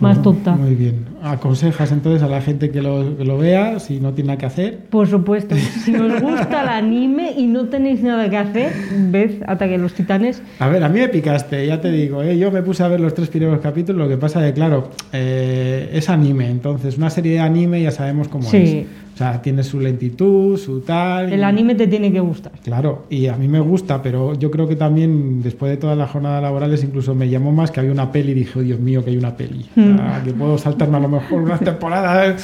[0.00, 0.52] Más tonta.
[0.54, 1.06] Muy bien.
[1.22, 4.46] Aconsejas entonces a la gente que lo, que lo vea si no tiene nada que
[4.46, 4.78] hacer.
[4.90, 8.72] Por supuesto, si os gusta el anime y no tenéis nada que hacer,
[9.10, 10.42] ved Ataque a los Titanes.
[10.58, 12.36] A ver, a mí me picaste, ya te digo, ¿eh?
[12.38, 14.90] yo me puse a ver los tres primeros capítulos, lo que pasa es que, claro,
[15.12, 18.56] eh, es anime, entonces una serie de anime ya sabemos cómo Sí.
[18.56, 18.86] es.
[19.16, 21.32] O sea, tiene su lentitud, su tal...
[21.32, 22.52] El anime te tiene que gustar.
[22.62, 26.10] Claro, y a mí me gusta, pero yo creo que también después de todas las
[26.10, 29.02] jornadas laborales incluso me llamó más que había una peli y dije, oh, Dios mío,
[29.02, 29.64] que hay una peli.
[29.74, 32.36] O sea, que puedo saltarme a lo mejor una temporada,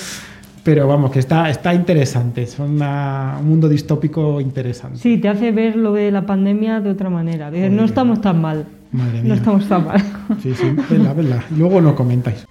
[0.65, 4.97] pero vamos, que está, está interesante, es una- un mundo distópico interesante.
[4.99, 7.51] Sí, te hace ver lo de la pandemia de otra manera.
[7.51, 8.65] Dices, no estamos tan mal.
[8.93, 9.35] Madre No mía.
[9.35, 10.01] estamos tan mal.
[10.43, 11.45] Sí, sí, venla.
[11.55, 12.47] Y luego nos comentáis.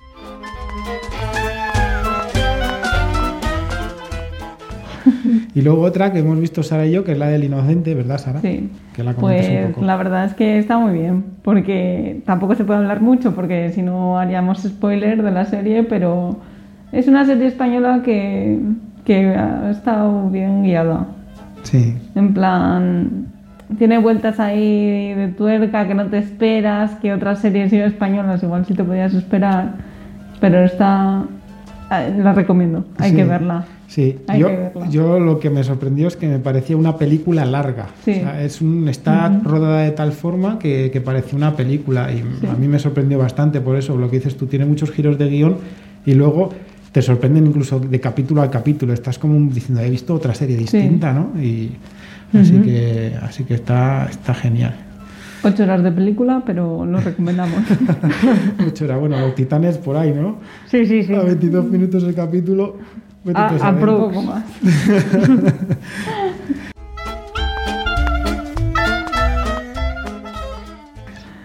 [5.54, 8.18] Y luego otra que hemos visto Sara y yo, que es la del inocente, ¿verdad,
[8.20, 8.40] Sara?
[8.42, 8.70] Sí.
[8.94, 9.86] Que la Pues un poco.
[9.86, 13.82] la verdad es que está muy bien, porque tampoco se puede hablar mucho, porque si
[13.82, 16.38] no haríamos spoiler de la serie, pero
[16.94, 18.60] es una serie española que,
[19.04, 21.08] que ha estado bien guiada.
[21.64, 21.96] Sí.
[22.16, 23.28] En plan,
[23.78, 28.74] tiene vueltas ahí de tuerca que no te esperas, que otras series españolas igual sí
[28.74, 29.74] te podías esperar,
[30.40, 31.24] pero está...
[31.92, 33.16] eh, La recomiendo, hay Sí.
[33.18, 33.66] que verla.
[33.92, 34.48] Sí, yo,
[34.90, 37.88] yo lo que me sorprendió es que me parecía una película larga.
[38.06, 38.12] Sí.
[38.12, 42.20] O sea, es un, está rodada de tal forma que, que parecía una película y
[42.40, 42.48] Sí.
[42.48, 43.98] a mí me sorprendió bastante por eso.
[43.98, 45.58] Lo que dices tú, tiene muchos giros de guion
[46.06, 46.52] y luego
[46.94, 48.94] te sorprenden incluso de capítulo a capítulo.
[48.94, 51.32] Estás como diciendo, he visto otra serie distinta, ¿no?
[51.42, 51.72] Y
[52.34, 54.74] así que, así que está, está genial.
[55.44, 57.60] Ocho horas de película, pero lo recomendamos.
[58.68, 60.38] Ocho horas, bueno, los titanes por ahí, ¿no?
[60.68, 61.14] Sí, sí, sí.
[61.14, 62.78] A 22 minutos el capítulo.
[63.24, 64.44] Vete A- tú a Un poco más.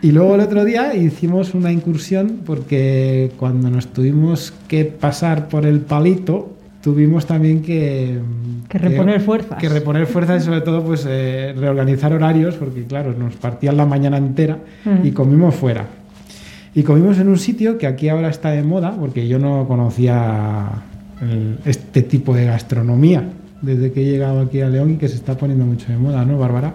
[0.02, 5.66] Y luego el otro día hicimos una incursión porque cuando nos tuvimos que pasar por
[5.66, 8.20] el palito, tuvimos también que...
[8.68, 9.58] Que reponer fuerzas.
[9.58, 13.84] Que reponer fuerzas y sobre todo pues eh, reorganizar horarios porque claro, nos partían la
[13.84, 14.58] mañana entera
[15.02, 15.86] y comimos fuera.
[16.72, 20.68] Y comimos en un sitio que aquí ahora está de moda porque yo no conocía
[21.20, 23.24] el- este tipo de gastronomía
[23.62, 26.24] desde que he llegado aquí a León y que se está poniendo mucho de moda,
[26.24, 26.74] ¿no, Bárbara?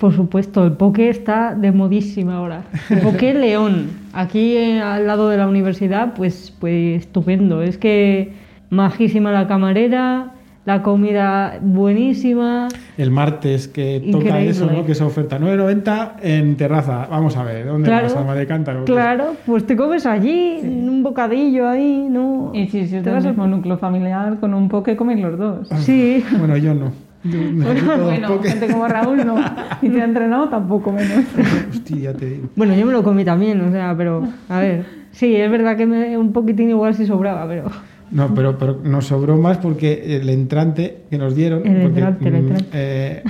[0.00, 2.62] Por supuesto, el poke está de modísima ahora.
[2.88, 7.62] El poke León, aquí eh, al lado de la universidad, pues, pues estupendo.
[7.62, 8.32] Es que
[8.70, 10.32] majísima la camarera,
[10.68, 12.68] la comida buenísima.
[12.98, 14.50] El martes que toca Increíble.
[14.50, 14.84] eso, ¿no?
[14.84, 17.06] Que esa oferta 9.90 en terraza.
[17.10, 18.16] Vamos a ver, ¿dónde Claro, vas?
[18.16, 18.84] Alma de cántaro.
[18.84, 22.50] Claro, pues te comes allí, un bocadillo ahí, ¿no?
[22.52, 25.68] Y si, si Te vas a- mismo núcleo familiar, con un poke coméis los dos.
[25.78, 26.92] Sí, Bueno, yo no.
[27.24, 27.38] Yo
[28.04, 28.50] Bueno, poke.
[28.50, 29.36] gente como Raúl no.
[29.80, 31.24] Y te ha entrenado tampoco menos.
[31.70, 32.48] Hostia, ya te digo.
[32.56, 34.84] bueno, yo me lo comí también, o sea, pero a ver.
[35.12, 37.64] Sí, es verdad que me, un poquitín igual si sobraba, pero...
[38.10, 41.66] No, pero, pero nos sobró más porque el entrante que nos dieron.
[41.66, 42.66] El porque, entrante, el mm, entrante.
[42.72, 43.22] eh,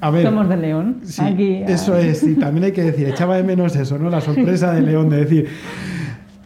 [0.00, 0.24] a ver.
[0.24, 0.96] Somos de León.
[1.04, 4.10] Sí, Aquí, ah, eso es, y también hay que decir, echaba de menos eso, ¿no?
[4.10, 5.48] La sorpresa de León de decir,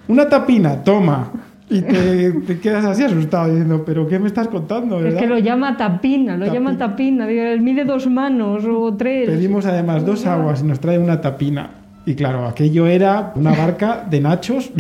[0.09, 1.31] una tapina, toma.
[1.71, 5.05] Y te, te quedas así asustado diciendo, ¿pero qué me estás contando?
[5.07, 7.27] Es que lo llama tapina, lo llama tapina.
[7.27, 9.29] Mide dos manos o tres.
[9.29, 11.71] Pedimos además dos aguas y nos trae una tapina.
[12.09, 14.71] Y claro, aquello era una barca de nachos,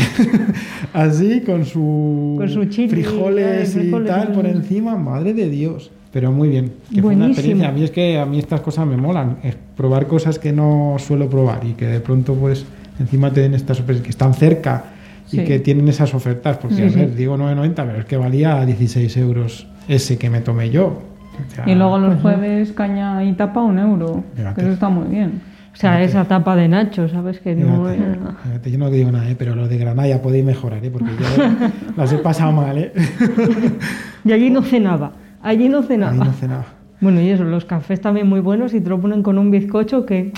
[0.94, 5.90] así con su, Con su chili, frijoles, frijoles, y tal por encima, madre de Dios.
[6.12, 7.68] Pero muy bien, que fue una experiencia.
[7.68, 10.96] A mí es que a mí estas cosas me molan, es probar cosas que no
[10.98, 12.64] suelo probar y que de pronto pues
[12.98, 14.84] encima te den estas sorpresas que están cerca
[15.30, 15.44] y Sí.
[15.44, 16.96] que tienen esas ofertas, porque Sí, a sí.
[16.98, 20.86] ver, digo 9.90, pero es que valía 16 euros ese que me tomé yo.
[20.86, 24.24] O sea, Y luego los jueves caña y tapa un euro.
[24.34, 24.54] Fíjate.
[24.54, 25.42] Que eso está muy bien.
[25.78, 27.38] O sea, esa tapa de Nacho, ¿sabes?
[27.38, 29.36] Que no Fíjate, era- fíjate, yo no digo nada, ¿eh?
[29.38, 30.90] pero lo de Granada podéis mejorar, ¿eh?
[30.90, 31.44] porque yo
[31.96, 32.76] las he pasado mal.
[32.78, 32.92] ¿eh?
[34.24, 35.12] Y allí no cenaba.
[35.40, 36.12] Allí no cenaba.
[36.12, 36.64] Ahí no cenaba.
[37.00, 40.04] Bueno, y eso, los cafés también muy buenos y te lo ponen con un bizcocho
[40.04, 40.32] que...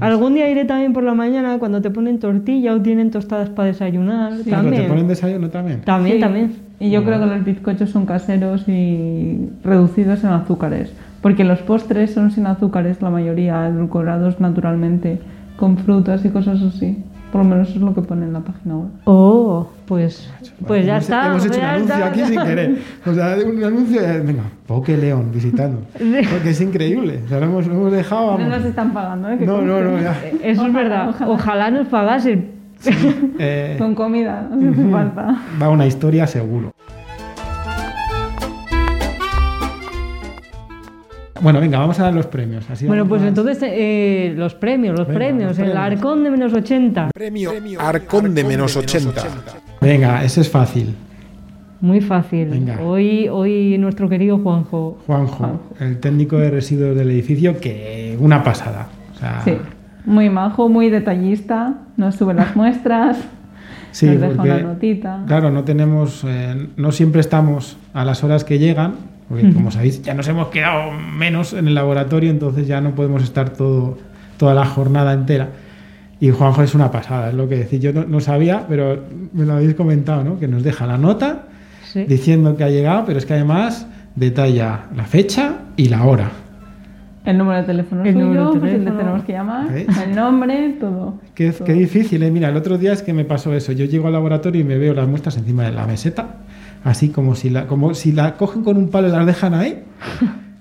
[0.00, 3.68] Algún día iré también por la mañana cuando te ponen tortilla o tienen tostadas para
[3.68, 4.34] desayunar.
[4.44, 4.82] Pero también.
[4.82, 5.80] te ponen desayuno también.
[5.80, 6.20] También, Sí.
[6.20, 6.52] también.
[6.78, 10.92] Y yo creo que los bizcochos son caseros y reducidos en azúcares.
[11.22, 15.20] Porque los postres son sin azúcares, la mayoría, edulcorados naturalmente,
[15.56, 17.04] con frutas y cosas así.
[17.30, 18.88] Por lo menos eso es lo que pone en la página web.
[19.04, 20.28] Oh, pues,
[20.66, 21.26] pues ya hemos, está.
[21.26, 22.06] Hemos hecho un anuncio está.
[22.06, 22.78] aquí sin querer.
[23.06, 25.82] O sea, un anuncio, de, venga, Poke León visitando.
[26.30, 27.20] Porque es increíble.
[27.24, 28.36] O sea, lo hemos, lo hemos dejado.
[28.36, 29.38] No nos están pagando, ¿eh?
[29.40, 30.16] No, no, no, ya.
[30.42, 31.10] Eso es verdad.
[31.10, 31.30] ojalá.
[31.30, 32.50] Ojalá, nos pagasen.
[33.38, 35.36] Eh, Con comida, no hace falta.
[35.60, 36.72] va una historia seguro.
[41.42, 42.68] Bueno, venga, vamos a dar los premios.
[42.70, 45.48] Así Bueno, pues más- entonces eh, los premios, los Venga, premios.
[45.50, 45.92] los El premios.
[45.98, 47.10] arcón de menos 80.
[47.14, 49.22] Premio Arcón de menos 80.
[49.80, 50.94] Venga, ese es fácil.
[51.80, 52.48] Muy fácil.
[52.50, 52.78] Venga.
[52.82, 54.98] Hoy, hoy nuestro querido Juanjo.
[55.06, 58.88] Juanjo, el técnico de residuos del edificio, que una pasada.
[59.14, 59.56] O sea, Sí,
[60.04, 63.16] muy majo, muy detallista, nos sube las muestras,
[63.92, 65.24] sí, nos deja porque, una notita.
[65.26, 68.96] Claro, no tenemos, eh, no siempre estamos a las horas que llegan,
[69.30, 73.22] porque como sabéis, ya nos hemos quedado menos en el laboratorio, entonces ya no podemos
[73.22, 73.96] estar todo,
[74.36, 75.48] toda la jornada entera.
[76.20, 77.80] Y Juanjo es una pasada, es lo que decir.
[77.80, 79.02] Yo no, no sabía, pero
[79.32, 80.38] me lo habéis comentado, ¿no?
[80.38, 81.44] Que nos deja la nota
[81.84, 82.04] Sí.
[82.04, 86.30] diciendo que ha llegado, pero es que además detalla la fecha y la hora.
[87.24, 88.98] El número de teléfono El suyo, número de pues el le teléfono.
[89.00, 89.86] tenemos que llamar, ¿Eh?
[90.04, 91.14] el nombre, todo.
[91.34, 91.64] Qué, todo.
[91.64, 92.30] qué difícil, ¿eh?
[92.30, 93.72] Mira, el otro día es que me pasó eso.
[93.72, 96.36] Yo llego al laboratorio y me veo las muestras encima de la meseta,
[96.84, 99.82] así como si la, como si la cogen con un palo y las dejan ahí.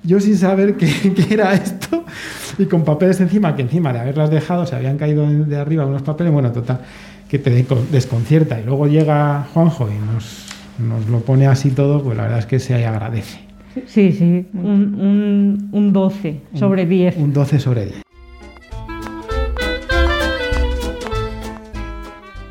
[0.04, 2.04] Yo sin saber qué, qué era esto
[2.58, 6.02] y con papeles encima, que encima de haberlas dejado se habían caído de arriba unos
[6.02, 6.82] papeles, bueno, total,
[7.30, 8.60] que te desconcierta.
[8.60, 10.46] Y luego llega Juanjo y nos,
[10.78, 13.40] nos lo pone así todo, pues la verdad es que se agradece.
[13.86, 14.48] Sí, sí.
[14.54, 17.18] Un, un, un 12 sobre 10.
[17.18, 18.02] Un 12 sobre 10.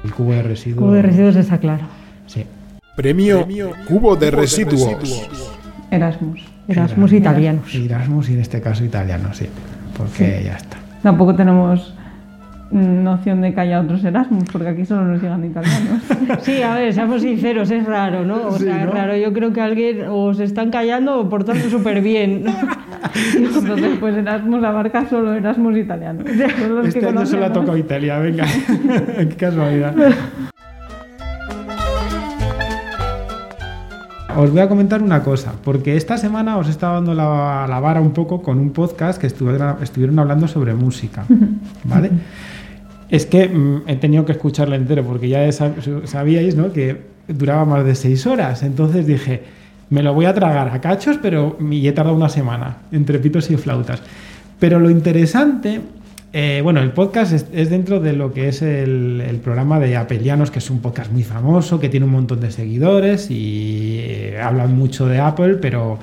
[0.04, 0.78] El cubo de residuos.
[0.80, 1.97] Cubo de residuos está claro.
[2.98, 3.02] Sí.
[3.02, 3.46] Premio
[3.86, 5.28] Cubo de Residuos.
[5.90, 6.40] Erasmus.
[6.66, 7.74] Erasmus italianos.
[7.74, 9.46] Erasmus y en este caso italiano, sí.
[9.96, 10.76] Porque ya está.
[11.02, 11.94] Tampoco tenemos
[12.72, 16.02] noción de que haya otros Erasmus, porque aquí solo nos llegan italianos.
[16.42, 18.48] Sí, a ver, seamos sinceros, es raro, ¿no?
[18.48, 18.88] O Sí, sea, ¿no?
[18.90, 19.16] es raro.
[19.16, 22.44] Yo creo que alguien o se están callando o portando súper bien.
[23.36, 26.24] Entonces, pues Erasmus abarca solo Erasmus italianos.
[26.58, 28.44] Son los Este que año solo ha tocado Italia, venga.
[29.16, 29.94] Qué casualidad.
[34.40, 37.80] Os voy a comentar una cosa, porque esta semana os he estado dando la, la
[37.80, 41.24] vara un poco con un podcast que estuvieron, estuvieron hablando sobre música,
[41.84, 42.10] ¿vale?
[43.10, 46.72] Es que mm, he tenido que escucarlo entero, porque ya sab- sabíais, ¿no?
[46.72, 49.42] Que duraba más de seis horas, entonces dije,
[49.90, 53.50] me lo voy a tragar a cachos, pero y he tardado una semana, entre pitos
[53.50, 54.00] y flautas.
[54.60, 55.80] Pero lo interesante,
[56.32, 60.50] eh, bueno, el podcast es, dentro de lo que es el, el programa de Apelianos,
[60.50, 64.76] que es un podcast muy famoso, que tiene un montón de seguidores y eh, hablan
[64.76, 65.98] mucho de Apple, pero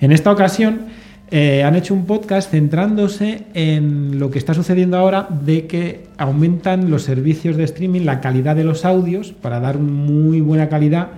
[0.00, 0.82] en esta ocasión
[1.30, 6.90] eh, han hecho un podcast centrándose en lo que está sucediendo ahora de que aumentan
[6.90, 11.08] los servicios de streaming, la calidad de los audios para dar muy buena calidad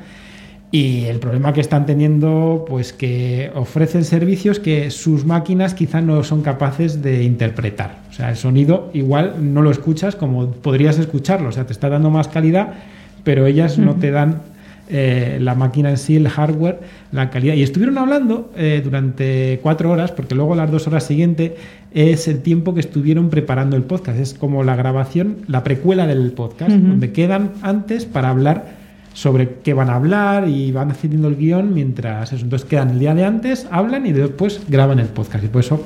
[0.72, 6.24] y el problema que están teniendo, pues que ofrecen servicios que sus máquinas quizá no
[6.24, 8.00] son capaces de interpretar.
[8.10, 11.50] O sea, el sonido igual no lo escuchas como podrías escucharlo.
[11.50, 12.74] O sea, te está dando más calidad,
[13.22, 14.42] pero ellas no te dan
[14.88, 16.80] eh, la máquina en sí, el hardware,
[17.12, 17.54] la calidad.
[17.54, 21.52] Y estuvieron hablando eh, durante cuatro horas, porque luego las dos horas siguientes
[21.92, 24.18] es el tiempo que estuvieron preparando el podcast.
[24.18, 28.75] Es como la grabación, la precuela del podcast, donde quedan antes para hablar
[29.16, 32.44] sobre qué van a hablar y van haciendo el guion mientras eso.
[32.44, 35.42] Entonces quedan el día de antes, hablan y después graban el podcast.
[35.42, 35.82] Y por eso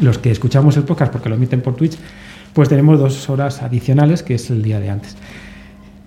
[0.00, 1.96] los que escuchamos el podcast, porque lo emiten por Twitch,
[2.54, 5.16] pues tenemos dos horas adicionales, que es el día de antes.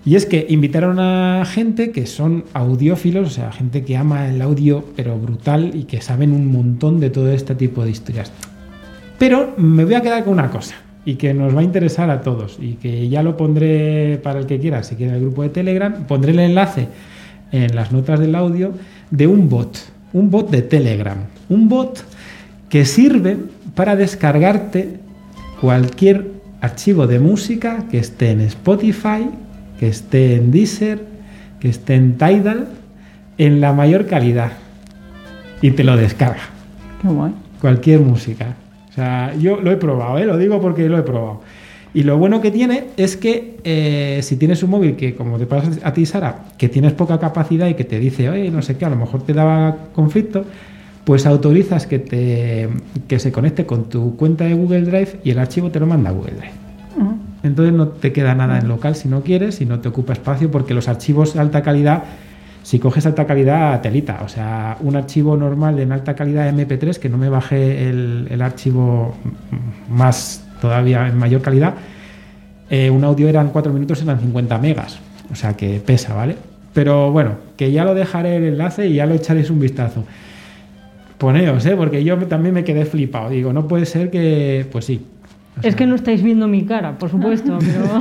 [0.04, 4.42] Y es que invitaron a gente que son audiófilos, o sea, gente que ama el
[4.42, 8.30] audio, pero brutal, y que saben un montón de todo este tipo de historias.
[9.18, 10.74] Pero me voy a quedar con una cosa,
[11.04, 14.46] y que nos va a interesar a todos, y que ya lo pondré para el
[14.46, 16.88] que quiera, si quiere en el grupo de Telegram, pondré el enlace
[17.50, 18.72] en las notas del audio
[19.10, 19.78] de un bot,
[20.12, 22.04] un bot de Telegram, un bot
[22.68, 23.36] que sirve
[23.74, 25.00] para descargarte
[25.60, 26.30] cualquier
[26.60, 29.28] archivo de música que esté en Spotify,
[29.78, 31.04] que esté en Deezer,
[31.60, 32.68] que esté en Tidal,
[33.38, 34.52] en la mayor calidad.
[35.60, 36.42] Y te lo descarga.
[37.00, 37.32] Qué guay.
[37.60, 38.54] Cualquier música.
[38.92, 40.26] O sea, yo lo he probado, ¿eh?
[40.26, 41.40] lo digo porque lo he probado.
[41.94, 45.46] Y lo bueno que tiene es que eh, si tienes un móvil que, como te
[45.46, 48.76] pasa a ti, Sara, que tienes poca capacidad y que te dice, oye, no sé
[48.76, 50.44] qué, a lo mejor te daba conflicto,
[51.04, 52.68] pues autorizas que, te,
[53.08, 56.10] que se conecte con tu cuenta de Google Drive y el archivo te lo manda
[56.10, 56.62] a Google Drive.
[57.42, 60.50] Entonces no te queda nada en local si no quieres y no te ocupa espacio
[60.50, 62.04] porque los archivos de alta calidad
[62.62, 64.20] Si coges alta calidad, telita.
[64.24, 68.42] O sea, un archivo normal en alta calidad MP3, que no me bajé el, el
[68.42, 69.16] archivo
[69.88, 71.74] más todavía en mayor calidad,
[72.70, 74.98] eh, un audio eran 4 minutos, eran 50 megas.
[75.30, 76.36] O sea que pesa, ¿vale?
[76.72, 80.04] Pero bueno, que ya lo dejaré el enlace y ya lo echaréis un vistazo.
[81.18, 81.76] Poneos, ¿eh?
[81.76, 83.28] Porque yo también me quedé flipado.
[83.28, 84.66] Digo, no puede ser que.
[84.72, 85.04] Pues sí.
[85.58, 88.00] O Es que no estáis viendo mi cara, por supuesto, pero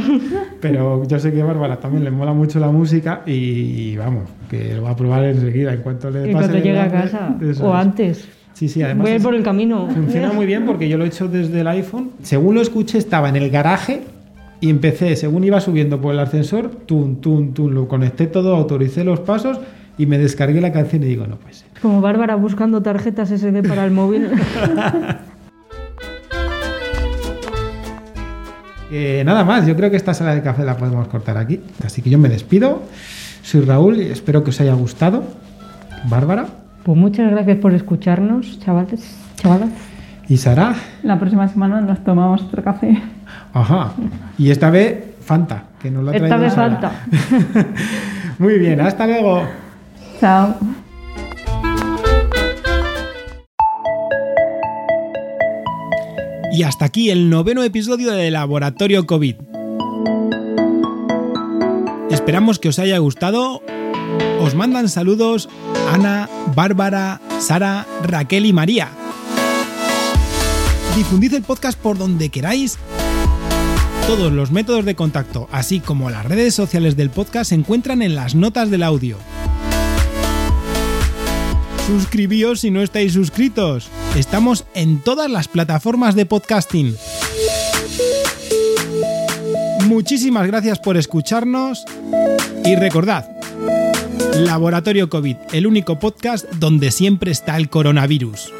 [0.61, 4.75] Pero yo sé que a Bárbara también le mola mucho la música y, vamos, que
[4.75, 7.35] lo va a probar enseguida en cuanto le en pase cuanto el llegue a casa
[7.41, 7.81] eso o es.
[7.81, 8.27] antes.
[8.53, 9.87] Sí, sí, además Voy a ir por el camino.
[9.87, 12.11] funciona muy bien porque yo lo he hecho desde el iPhone.
[12.21, 14.01] Según lo escuché, estaba en el garaje
[14.59, 19.03] y empecé, según iba subiendo por el ascensor, tun, tun, tun, lo conecté todo, autoricé
[19.03, 19.59] los pasos
[19.97, 21.67] y me descargué la canción y digo, no puede ser.
[21.81, 24.29] Como Bárbara buscando tarjetas SD para el móvil.
[28.91, 31.61] Eh, nada más, yo creo que esta sala de café la podemos cortar aquí.
[31.85, 32.83] Así que yo me despido.
[33.41, 35.23] Soy Raúl y espero que os haya gustado.
[36.09, 36.45] Bárbara
[36.83, 39.69] Pues muchas gracias por escucharnos, chavales, chavalas.
[40.27, 40.75] y Sara.
[41.03, 43.01] La próxima semana nos tomamos otro café.
[43.53, 43.91] Ajá.
[44.37, 46.69] Y esta vez Fanta, que nos lo ha Esta traído vez Sara.
[46.79, 46.91] falta.
[48.39, 49.43] Muy bien, hasta luego.
[50.19, 50.55] Chao.
[56.53, 59.35] Y hasta aquí el noveno episodio de Laboratorio COVID.
[62.09, 63.61] Esperamos que os haya gustado.
[64.41, 65.47] Os mandan saludos
[65.91, 68.89] Ana, Bárbara, Sara, Raquel y María.
[70.97, 72.77] Difundid el podcast por donde queráis.
[74.07, 78.15] Todos los métodos de contacto, así como las redes sociales del podcast, se encuentran en
[78.15, 79.17] las notas del audio.
[81.91, 83.89] Suscribíos si no estáis suscritos.
[84.15, 86.95] Estamos en todas las plataformas de podcasting.
[89.87, 91.83] Muchísimas gracias por escucharnos
[92.63, 93.29] y recordad,
[94.37, 98.53] Laboratorio COVID, el único podcast donde siempre está el coronavirus.